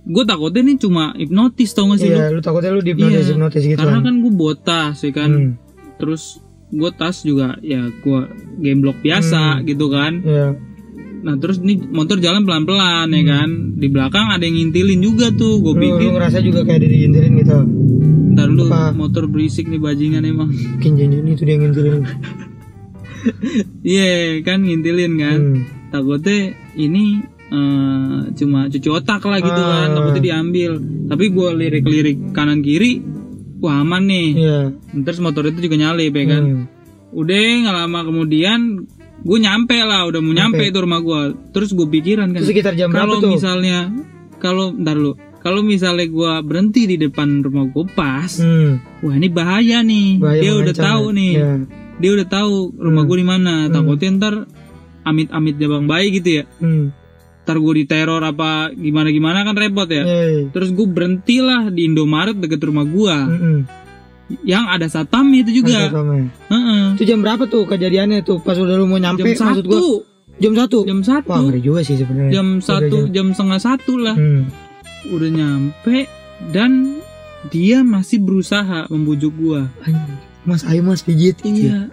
gue 0.07 0.25
takutnya 0.25 0.63
ini 0.63 0.75
cuma 0.77 1.11
hipnotis 1.13 1.73
tau 1.73 1.89
gak 1.89 1.99
sih 1.99 2.09
iya 2.09 2.29
lu 2.29 2.39
takutnya 2.39 2.71
lu 2.71 2.81
dihipnotis 2.81 3.27
Iya, 3.27 3.33
hipnotis 3.33 3.63
gitu 3.65 3.77
karena 3.77 3.99
kan 3.99 4.05
kan 4.05 4.15
gue 4.19 4.33
botas 4.33 4.95
ya 5.01 5.11
kan 5.11 5.31
Hmm. 5.31 5.53
terus 5.97 6.39
gue 6.67 6.91
tas 6.93 7.17
juga 7.21 7.55
ya 7.61 7.81
gue 7.89 8.21
game 8.57 8.81
block 8.81 8.99
biasa 9.01 9.43
Hmm. 9.57 9.65
gitu 9.65 9.87
kan 9.89 10.13
Iya. 10.21 10.49
Nah 11.27 11.35
terus 11.35 11.59
ini 11.59 11.75
motor 11.83 12.17
jalan 12.17 12.47
pelan 12.47 12.63
pelan 12.63 13.11
ya 13.11 13.23
kan? 13.27 13.49
Di 13.75 13.91
belakang 13.91 14.31
ada 14.31 14.41
yang 14.41 14.55
ngintilin 14.57 15.01
juga 15.01 15.27
tuh 15.31 15.59
gue 15.59 15.69
lu, 15.69 15.75
lu 15.75 15.83
pikir. 15.83 16.09
ngerasa 16.13 16.39
juga 16.39 16.63
kayak 16.63 16.79
ada 16.79 16.89
diintilin 16.89 17.33
gitu? 17.35 17.57
Ntar 18.31 18.49
lu 18.49 18.65
Apa? 18.65 18.95
motor 18.95 19.27
berisik 19.27 19.67
nih 19.67 19.77
bajingan 19.77 20.23
emang. 20.23 20.55
Mungkin 20.55 20.93
janjian 20.95 21.27
itu 21.27 21.43
dia 21.43 21.57
ngintilin. 21.57 22.03
Iya 23.83 24.11
kan 24.43 24.63
ngintilin 24.63 25.13
kan? 25.17 25.39
Hmm. 25.41 25.63
takutnya 25.87 26.39
ini 26.75 27.23
eh, 27.49 28.17
cuma 28.35 28.67
cuci 28.67 28.87
otak 28.87 29.23
lah 29.23 29.39
gitu 29.39 29.57
kan 29.57 29.89
Ah. 29.89 29.95
takutnya 29.95 30.23
diambil. 30.25 30.79
Tapi 31.07 31.25
gue 31.29 31.49
lirik-lirik 31.57 32.19
kanan 32.31 32.61
kiri 32.61 33.03
wah 33.59 33.83
aman 33.83 34.03
nih. 34.05 34.29
Iya. 34.33 34.61
Terus 35.03 35.19
motor 35.19 35.43
itu 35.45 35.59
juga 35.61 35.77
nyalip 35.77 36.13
ya 36.13 36.27
kan? 36.29 36.43
Hmm. 36.45 36.65
udah 37.09 37.35
nggak 37.35 37.77
lama 37.77 38.01
kemudian 38.05 38.61
gue 39.27 39.39
nyampe 39.39 39.77
lah 39.77 40.07
udah 40.07 40.21
mau 40.21 40.31
nyampe 40.31 40.57
Nyampe. 40.61 40.71
itu 40.71 40.79
rumah 40.79 41.01
gue 41.01 41.21
terus 41.51 41.71
gue 41.71 41.87
pikiran 41.91 42.31
kan 42.31 42.41
sekitar 42.41 42.73
jam 42.73 42.89
berapa 42.89 43.03
kalau 43.11 43.19
misalnya 43.27 43.79
kalau 44.39 44.71
ntar 44.73 44.95
lu 44.95 45.13
kalau 45.37 45.61
misalnya 45.61 46.07
gue 46.07 46.33
berhenti 46.43 46.87
di 46.87 46.97
depan 46.97 47.41
rumah 47.41 47.67
gue 47.67 47.85
pas 47.89 48.31
hmm. 48.33 49.03
wah 49.03 49.15
ini 49.15 49.29
bahaya 49.29 49.79
nih 49.81 50.09
Bahaya 50.17 50.41
dia 50.41 50.53
udah 50.55 50.75
tahu 50.75 51.05
ya. 51.05 51.13
nih 51.13 51.33
Iya. 51.33 51.51
dia 51.97 52.11
udah 52.13 52.27
tahu 52.29 52.55
rumah 52.77 53.03
Hmm. 53.03 53.09
gue 53.09 53.17
di 53.17 53.27
mana 53.27 53.53
Hmm. 53.61 53.73
takutnya 53.73 54.11
ntar 54.17 54.35
amit-amit 55.03 55.55
jabang 55.57 55.85
bayi 55.85 56.11
gitu 56.13 56.31
ya 56.37 56.45
Hmm. 56.59 56.91
ntar 57.43 57.57
gue 57.57 57.73
diteror 57.77 58.19
apa 58.21 58.51
gimana 58.73 59.09
gimana 59.09 59.43
kan 59.43 59.55
repot 59.55 59.87
ya 59.87 60.03
Iya, 60.03 60.23
iya. 60.25 60.43
terus 60.51 60.71
gue 60.71 60.83
berhentilah 60.85 61.69
di 61.69 61.87
Indomaret 61.87 62.35
deket 62.35 62.59
rumah 62.61 62.83
gue 62.85 63.17
Mm-mm. 63.17 63.59
Yang 64.43 64.67
ada 64.67 64.91
satpam 64.91 65.27
itu 65.31 65.63
juga. 65.63 65.91
Heeh. 66.51 66.85
Itu 66.99 67.05
jam 67.07 67.23
berapa 67.23 67.47
tuh 67.47 67.67
kejadiannya 67.67 68.27
tuh 68.27 68.43
pas 68.43 68.59
udah 68.59 68.75
lu 68.75 68.91
mau 68.91 68.99
nyampe 68.99 69.23
jam 69.23 69.55
maksud 69.55 69.65
gua? 69.67 69.79
satu. 69.79 69.93
Jam 70.37 70.53
satu? 70.53 70.79
Jam 70.85 71.01
wah 71.01 71.07
satu 71.07 71.41
ngeri 71.49 71.61
juga 71.63 71.81
sih 71.87 71.97
sebenarnya. 71.97 72.33
Jam 72.35 72.47
Udah 72.59 72.67
satu 72.67 72.99
jam 73.15 73.27
setengah 73.33 73.61
satu 73.63 73.93
lah. 73.99 74.17
Hmm. 74.17 74.45
udah 75.07 75.31
nyampe 75.31 76.11
dan 76.51 76.99
dia 77.55 77.87
masih 77.87 78.19
berusaha 78.19 78.91
membujuk 78.91 79.33
gua. 79.39 79.71
Mas 80.43 80.67
ayo 80.67 80.83
mas 80.83 81.07
pijit. 81.07 81.39
Iya. 81.47 81.87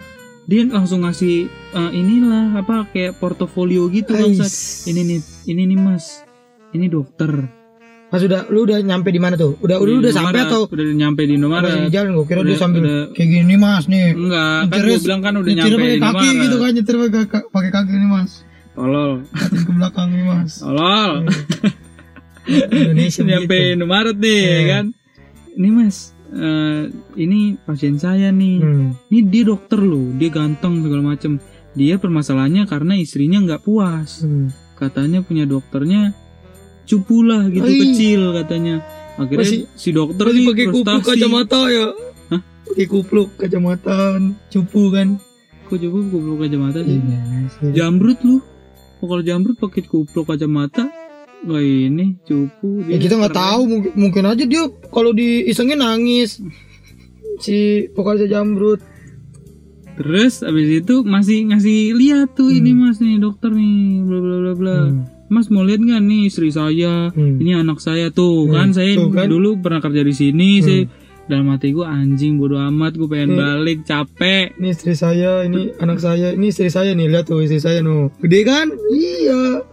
Dia 0.44 0.66
langsung 0.68 1.06
ngasih 1.06 1.46
eh, 1.48 1.90
inilah 1.94 2.58
apa 2.58 2.90
kayak 2.90 3.16
portofolio 3.22 3.86
gitu 3.88 4.12
Ais. 4.12 4.20
bangsat 4.20 4.52
ini 4.90 5.00
nih 5.06 5.20
ini 5.46 5.62
nih 5.70 5.78
mas. 5.78 6.26
Ini 6.74 6.90
dokter 6.90 7.63
pas 8.04 8.20
udah 8.20 8.46
lu 8.46 8.62
udah 8.62 8.78
nyampe 8.80 9.08
di 9.08 9.18
mana 9.18 9.34
tuh? 9.34 9.58
Udah 9.58 9.76
udah, 9.76 9.94
udah 9.98 10.12
sampai 10.12 10.40
atau 10.42 10.66
udah 10.66 10.84
nyampe 10.86 11.22
di 11.22 11.34
masih 11.34 11.36
Indomaret 11.36 11.90
jalan? 11.90 12.10
Gua 12.12 12.24
kira 12.24 12.40
dia 12.40 12.46
Udah- 12.46 12.60
sambil 12.60 12.82
udah- 12.82 13.06
kayak 13.12 13.28
gini 13.28 13.54
mas 13.56 13.84
nih. 13.84 14.06
Enggak 14.12 14.58
kan 14.64 14.78
gua 14.80 14.98
bilang 15.00 15.20
kan 15.20 15.34
udah 15.34 15.52
nyampe 15.52 15.74
di 15.82 15.98
pakai 15.98 15.98
kaki 15.98 16.28
gitu 16.38 16.56
kan 16.56 16.70
nyetir 16.72 16.94
pakai 17.00 17.22
ka- 17.26 17.46
pakai 17.48 17.70
kaki 17.70 17.92
nih 17.92 18.08
mas. 18.08 18.30
Tolol. 18.74 19.12
Ke 19.32 19.70
belakang 19.70 20.08
nih 20.10 20.24
mas. 20.24 20.52
Tolol. 20.58 21.12
Indonesia 22.70 23.22
nyampe 23.24 23.48
begitu. 23.50 23.72
Indomaret 23.74 24.16
nih 24.16 24.38
Iya. 24.38 24.52
ya 24.52 24.64
kan? 24.70 24.84
Ini 25.54 25.68
mas 25.70 25.96
eh, 26.30 26.82
ini 27.16 27.40
pasien 27.60 27.96
saya 27.96 28.28
nih. 28.30 28.56
Hmm. 28.58 28.88
ini 29.08 29.20
dia 29.24 29.44
dokter 29.44 29.78
loh 29.78 30.12
dia 30.12 30.28
ganteng 30.28 30.82
segala 30.82 31.02
macem. 31.08 31.38
Dia 31.72 31.96
permasalahannya 31.96 32.64
karena 32.64 32.94
istrinya 32.94 33.38
nggak 33.40 33.62
puas. 33.62 34.22
Hmm. 34.22 34.50
katanya 34.74 35.22
punya 35.22 35.46
dokternya 35.46 36.10
cupu 36.84 37.24
lah 37.24 37.48
gitu 37.48 37.64
Oi. 37.66 37.80
kecil 37.90 38.20
katanya. 38.36 38.84
Akhirnya 39.14 39.46
Masih- 39.46 39.66
si 39.78 39.88
dokter 39.94 40.24
Masih 40.26 40.36
nih 40.36 40.46
pakai 40.50 40.66
kupluk 40.74 41.02
kacamata 41.06 41.60
ya? 41.70 41.86
Hah? 42.34 42.40
pakai 42.66 42.86
kupluk 42.90 43.28
kacamata 43.38 43.96
cupu 44.50 44.82
kan? 44.90 45.08
Kok 45.70 45.76
cupu 45.80 45.98
kupluk 46.10 46.38
kacamata 46.42 46.80
sih? 46.82 46.98
Iya 46.98 47.18
jambrut 47.72 48.18
lu. 48.26 48.42
Oh, 49.00 49.06
kalau 49.06 49.22
jambrut 49.22 49.56
pakai 49.60 49.84
kupluk 49.84 50.26
kacamata 50.28 50.88
Wah 51.44 51.60
ini 51.60 52.16
cupu 52.24 52.88
Ya 52.88 52.96
kita 52.96 53.20
nggak 53.20 53.36
tahu 53.36 53.62
mungkin, 53.68 53.92
mungkin 54.00 54.24
aja 54.24 54.44
dia 54.48 54.64
kalau 54.88 55.12
diisengin 55.12 55.84
nangis. 55.84 56.40
Si 57.44 57.84
vokalis 57.92 58.32
jambrut 58.32 58.80
terus 59.94 60.40
abis 60.40 60.68
itu 60.80 60.94
masih 61.02 61.46
ngasih 61.46 61.92
lihat 61.92 62.32
tuh 62.32 62.48
ini 62.48 62.70
mas 62.70 62.98
nih 62.98 63.16
dokter 63.16 63.48
nih 63.48 63.74
bla 64.00 64.18
bla 64.18 64.36
bla 64.38 64.52
bla. 64.54 64.78
Hmm. 64.84 65.02
mas 65.26 65.46
mau 65.48 65.60
lihat 65.60 65.80
nggak 65.80 66.00
nih 66.00 66.22
istri 66.26 66.50
saya? 66.50 67.08
Hmm. 67.08 67.36
ini 67.36 67.54
anak 67.54 67.78
saya 67.78 68.10
tuh 68.10 68.44
Hmm, 68.44 68.52
kan 68.52 68.68
saya 68.70 68.94
tuh 68.94 69.08
kan. 69.08 69.26
dulu 69.26 69.58
pernah 69.58 69.78
kerja 69.78 70.00
di 70.00 70.12
sini 70.12 70.50
Hmm. 70.52 70.64
saya 70.64 70.82
dalam 71.24 71.48
hati 71.48 71.70
gue 71.70 71.80
anjing 71.80 72.36
bodo 72.36 72.60
amat 72.60 72.92
gue 72.92 73.06
pengen 73.06 73.32
Hmm. 73.32 73.40
balik 73.40 73.78
capek. 73.82 74.52
Ini 74.54 74.68
istri 74.68 74.92
saya 74.92 75.40
ini 75.42 75.72
anak 75.74 75.96
saya 75.98 76.30
ini 76.30 76.46
istri 76.46 76.68
saya 76.68 76.92
nih 76.92 77.08
lihat 77.08 77.24
tuh 77.24 77.40
istri 77.40 77.58
saya 77.58 77.80
no 77.80 78.12
gede 78.18 78.40
kan? 78.42 78.68
Iya. 78.90 79.64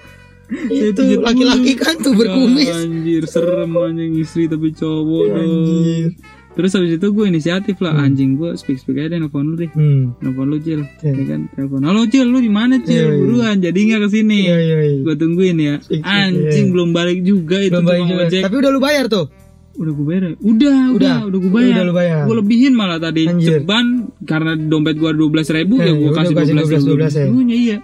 Itu 0.92 1.00
laki-laki 1.18 1.76
kan 1.76 1.96
tuh 1.98 2.12
Ya, 2.12 2.18
berkumis. 2.18 2.68
anjir 2.70 3.24
serem 3.26 3.72
anjing 3.74 4.16
istri 4.16 4.46
tapi 4.46 4.72
cowok 4.72 5.24
dong. 5.26 5.40
anjir 5.40 6.08
terus 6.52 6.72
habis 6.72 6.92
itu 6.94 7.08
gue 7.08 7.26
inisiatif 7.26 7.80
lah 7.80 7.96
anjing 7.98 8.36
gue 8.36 8.54
speak 8.54 8.76
speak 8.76 8.98
aja 8.98 9.10
deh 9.10 9.20
nelfon 9.20 9.46
lu 9.46 9.56
deh 9.56 9.68
hmm. 9.68 10.20
nelfon 10.20 10.46
lu 10.46 10.58
Cil 10.58 10.84
Iya. 11.00 11.12
ya 11.14 11.24
kan 11.26 11.42
telepon 11.50 11.82
halo 11.82 12.04
Cil 12.06 12.26
lu 12.26 12.38
di 12.38 12.50
mana 12.50 12.76
Cil 12.78 12.92
Iya, 12.92 13.06
iya. 13.08 13.18
buruan 13.18 13.56
jadi 13.58 13.80
nggak 13.80 14.02
ke 14.02 14.10
sini 14.12 14.40
iya 14.42 14.58
iya 14.60 14.78
iya 14.82 15.00
gue 15.02 15.16
tungguin 15.16 15.58
ya 15.58 15.76
Speak, 15.80 16.02
anjing 16.02 16.66
iya. 16.68 16.72
belum 16.72 16.90
balik 16.92 17.20
juga 17.22 17.58
itu 17.58 17.72
Belum 17.72 17.86
tukang 17.86 18.04
juga. 18.06 18.24
ojek 18.26 18.42
tapi 18.44 18.56
udah 18.58 18.70
lu 18.70 18.80
bayar 18.80 19.06
tuh 19.08 19.26
udah 19.72 19.94
gue 19.94 20.06
bayar 20.06 20.22
ya? 20.22 20.34
udah 20.36 20.44
udah 20.44 20.78
Udah. 20.92 21.16
udah, 21.26 21.40
gue 21.40 21.52
bayar 21.54 21.72
Udah 21.72 21.84
lu 21.84 21.94
bayar. 21.96 22.22
gue 22.28 22.36
lebihin 22.38 22.74
malah 22.76 23.00
tadi 23.00 23.24
Anjir. 23.26 23.50
ceban 23.58 23.86
karena 24.22 24.52
dompet 24.54 24.96
gue 24.96 25.12
dua 25.12 25.30
belas 25.30 25.48
ribu 25.48 25.76
ya 25.78 25.88
Eh, 25.88 25.94
gue 25.94 26.04
udah 26.06 26.18
kasih 26.18 26.34
dua 26.34 26.46
belas 26.68 26.84
12, 26.84 27.16
ya. 27.16 27.26
iya 27.50 27.78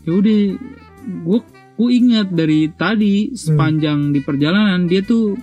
ya 0.00 0.10
udah 0.10 0.36
gue 1.22 1.40
gue 1.72 1.90
ingat 1.90 2.28
dari 2.30 2.70
tadi 2.70 3.14
sepanjang 3.34 4.08
di 4.08 4.20
perjalanan 4.20 4.86
dia 4.86 5.02
tuh 5.02 5.36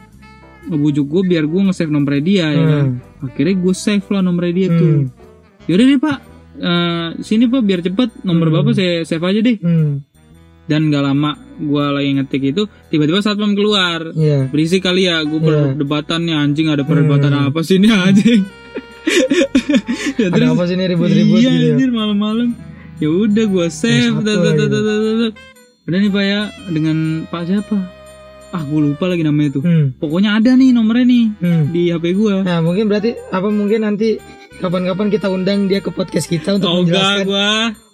ngebujuk 0.69 1.05
gue 1.05 1.21
biar 1.27 1.43
gue 1.43 1.61
nge-save 1.63 1.89
nomornya 1.89 2.21
dia 2.21 2.45
ya 2.47 2.63
kan? 2.63 2.85
Hmm. 2.87 3.25
akhirnya 3.25 3.55
gue 3.57 3.73
save 3.75 4.05
lah 4.07 4.21
nomornya 4.21 4.53
dia 4.55 4.67
tuh. 4.69 4.89
Hmm. 4.91 5.05
yaudah 5.65 5.85
deh 5.85 5.99
pak. 5.99 6.17
Eh, 6.59 7.07
sini 7.19 7.45
pak 7.45 7.61
biar 7.61 7.79
cepet. 7.81 8.09
Nomor 8.21 8.47
Hmm. 8.47 8.55
bapak 8.55 8.73
saya 8.73 8.93
save 9.01 9.23
aja 9.23 9.39
deh. 9.39 9.57
Hmm. 9.57 10.05
dan 10.63 10.85
gak 10.87 11.01
lama 11.01 11.33
gue 11.57 11.81
lagi 11.89 12.09
ngetik 12.13 12.43
itu 12.47 12.61
tiba-tiba 12.87 13.19
satpam 13.19 13.51
keluar. 13.51 14.13
Iya. 14.13 14.45
Berisik 14.47 14.85
kali 14.85 15.03
ya 15.03 15.17
gue 15.21 15.39
Iya. 15.39 15.73
perdebatan 15.73 16.19
nih 16.23 16.35
anjing 16.37 16.67
ada 16.67 16.83
perdebatan 16.83 17.31
Hmm. 17.31 17.49
apa 17.49 17.59
sih 17.59 17.75
ini 17.75 17.89
anjing? 17.89 18.45
Ya, 20.15 20.29
ada 20.29 20.51
apa 20.51 20.65
sih 20.65 20.75
ini 20.75 20.85
ribut-ribut 20.85 21.39
iya 21.39 21.49
gitu 21.49 21.63
ya? 21.63 21.73
anjir 21.73 21.89
malam-malam. 21.89 22.53
Ya 22.97 23.07
udah 23.07 23.45
gue 23.45 23.67
save 23.71 24.13
udah 24.19 25.97
nih 25.97 26.11
pak 26.11 26.23
ya 26.23 26.41
dengan 26.67 26.97
pak 27.25 27.41
siapa 27.45 27.75
ah 28.49 28.61
gue 28.61 28.79
lupa 28.83 29.05
lagi 29.05 29.21
namanya 29.21 29.55
tuh 29.55 29.63
hmm. 29.63 29.97
pokoknya 29.97 30.35
ada 30.35 30.51
nih 30.53 30.69
nomornya 30.71 31.05
nih 31.05 31.25
Hmm. 31.37 31.63
di 31.69 31.81
hp 31.87 32.05
gue 32.09 32.35
Nah 32.41 32.59
mungkin 32.59 32.85
berarti 32.85 33.13
apa 33.29 33.47
mungkin 33.47 33.79
nanti 33.83 34.17
kapan-kapan 34.57 35.07
kita 35.07 35.27
undang 35.27 35.65
dia 35.65 35.79
ke 35.79 35.89
podcast 35.89 36.25
kita 36.25 36.57
untuk 36.57 36.67
Oh 36.67 36.81
menjelaskan 36.81 37.25
gua. 37.25 37.49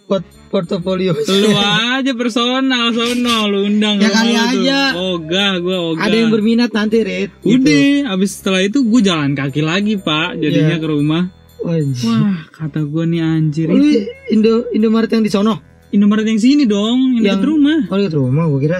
port 0.05 0.21
portofolio. 0.49 1.11
Lu 1.13 1.49
aja 1.91 2.13
personal 2.13 2.89
sono 2.89 3.37
lu 3.45 3.65
undang 3.65 3.97
Ya 3.97 4.07
kali 4.07 4.33
aja. 4.33 4.79
Ogah 4.95 5.59
gua 5.59 5.77
ogah. 5.91 6.01
Ada 6.01 6.15
yang 6.15 6.29
berminat 6.29 6.71
nanti, 6.71 7.01
Red. 7.01 7.29
Gitu. 7.41 7.57
Udah, 7.59 8.13
abis 8.13 8.39
setelah 8.39 8.61
itu 8.61 8.81
gue 8.81 9.01
jalan 9.01 9.33
kaki 9.33 9.59
lagi 9.59 9.97
pak, 9.97 10.37
jadinya 10.37 10.77
Iya. 10.77 10.79
ke 10.79 10.87
rumah. 10.87 11.23
Wajib. 11.59 12.05
Wah, 12.05 12.37
kata 12.49 12.81
gue 12.81 13.03
nih 13.07 13.21
anjir 13.21 13.65
Lu 13.67 13.81
itu 13.81 14.05
Indo 14.29 14.69
Indomaret 14.71 15.09
yang 15.09 15.21
di 15.21 15.29
sono? 15.29 15.57
Indomaret 15.89 16.23
yang 16.23 16.37
sini 16.37 16.63
dong, 16.63 17.17
yang, 17.17 17.25
Yang- 17.25 17.25
dekat 17.35 17.43
rumah. 17.43 17.77
Oh, 17.89 17.97
dekat 17.97 18.15
rumah 18.15 18.43
gua 18.45 18.59
kira 18.59 18.79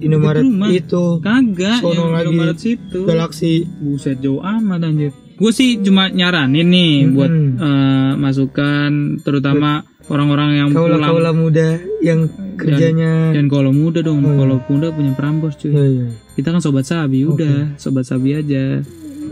Indomaret 0.00 0.42
rumah. 0.42 0.68
itu 0.68 1.04
Kagak, 1.18 1.78
Sono 1.78 1.94
yang 1.94 2.10
lagi. 2.12 2.24
Indomaret 2.26 2.58
situ. 2.58 3.00
Galaxy. 3.02 3.54
Buset 3.78 4.18
jauh 4.18 4.38
amat 4.38 4.80
anjir. 4.82 5.10
Gue 5.34 5.50
sih 5.50 5.78
cuma 5.78 6.08
nyaranin 6.08 6.66
nih 6.66 6.92
Mm-mm. 7.00 7.14
buat 7.14 7.32
eh, 7.32 8.12
masukan 8.16 8.90
terutama 9.20 9.82
orang-orang 10.06 10.50
yang 10.56 10.68
pulang 10.70 10.98
Kaula-kaula 10.98 11.30
muda 11.30 11.68
yang 12.00 12.26
kerjanya 12.54 13.30
dan 13.30 13.46
kalau 13.46 13.70
muda 13.70 14.00
dong, 14.00 14.18
Oh, 14.20 14.32
iya. 14.32 14.36
kalau 14.36 14.56
muda 14.64 14.86
punya 14.90 15.12
perambos 15.12 15.54
cuy. 15.54 15.68
Iya, 15.68 15.84
iya. 15.84 16.06
Kita 16.34 16.50
kan 16.50 16.58
sobat 16.58 16.84
sabi, 16.84 17.22
udah 17.22 17.74
sobat 17.76 18.02
sabi 18.02 18.34
aja. 18.34 18.82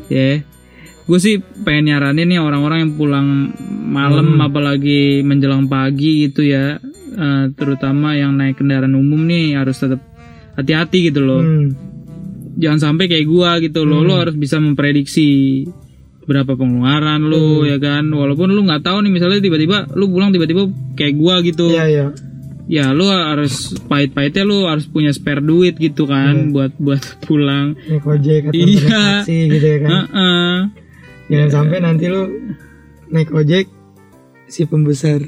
Ya. 0.07 0.47
Gue 1.03 1.19
sih 1.19 1.39
pengen 1.63 1.87
nyaranin 1.89 2.27
nih 2.29 2.39
orang-orang 2.39 2.79
yang 2.81 2.93
pulang 2.95 3.29
malam 3.87 4.37
Hmm. 4.37 4.43
apalagi 4.43 5.23
menjelang 5.23 5.67
pagi 5.67 6.27
gitu 6.27 6.43
ya. 6.43 6.79
Eh, 7.09 7.45
terutama 7.53 8.13
yang 8.13 8.35
naik 8.35 8.59
kendaraan 8.59 8.93
umum 8.93 9.23
nih 9.23 9.55
harus 9.55 9.75
tetap 9.77 9.99
hati-hati 10.57 11.13
gitu 11.13 11.21
loh. 11.21 11.41
Hmm. 11.41 11.77
Jangan 12.57 12.81
sampai 12.83 13.07
kayak 13.07 13.27
gua 13.27 13.61
gitu 13.61 13.85
loh. 13.85 14.01
Lo 14.01 14.17
harus 14.17 14.33
bisa 14.33 14.57
memprediksi 14.57 15.63
berapa 16.25 16.57
pengeluaran 16.57 17.23
lu 17.23 17.63
Hmm. 17.63 17.69
ya 17.69 17.77
kan. 17.77 18.05
Walaupun 18.09 18.51
lu 18.51 18.65
nggak 18.65 18.83
tahu 18.83 19.05
nih 19.05 19.13
misalnya 19.13 19.39
tiba-tiba 19.39 19.87
lu 19.93 20.09
pulang 20.09 20.33
tiba-tiba 20.33 20.65
kayak 20.95 21.15
gua 21.15 21.39
gitu. 21.41 21.69
Iya, 21.69 21.85
iya. 21.87 22.07
Ya 22.67 22.91
lu 22.91 23.07
harus 23.07 23.79
pahit-pahitnya 23.87 24.43
lu 24.43 24.67
harus 24.67 24.91
punya 24.91 25.15
spare 25.15 25.39
duit 25.39 25.77
gitu 25.77 26.03
kan 26.03 26.51
buat 26.51 26.75
buat 26.77 26.99
pulang. 27.29 27.79
Naik 27.87 28.03
ojek 28.03 28.43
atau 28.49 28.59
Iya. 28.59 28.89
taksi 29.23 29.39
gitu 29.53 29.67
ya 29.67 29.79
kan. 29.79 29.91
Heeh. 29.93 30.55
Jangan 31.27 31.51
sampai 31.53 31.79
nanti 31.79 32.05
lu 32.07 32.23
naik 33.07 33.31
ojek 33.31 33.71
si 34.47 34.65
pembesar 34.65 35.23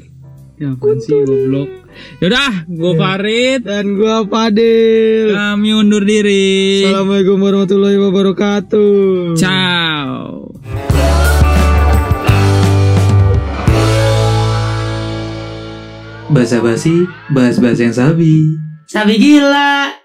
Ya 0.59 0.75
apaan 0.75 0.99
sih 0.99 1.15
goblok. 1.23 1.71
Yaudah, 2.19 2.67
gua 2.67 2.91
Farid. 2.99 3.63
dan 3.63 3.95
gua 3.95 4.27
Fadil. 4.27 5.31
Kami 5.31 5.71
undur 5.71 6.03
diri. 6.03 6.83
Assalamualaikum 6.83 7.39
warahmatullahi 7.39 7.95
wabarakatuh. 7.95 9.39
Ciao. 9.39 10.51
Basa 16.27 16.59
basi, 16.59 17.07
bahas 17.31 17.55
bahas 17.63 17.79
yang 17.79 17.95
sabi. 17.95 18.59
Sabi 18.83 19.15
gila. 19.15 19.98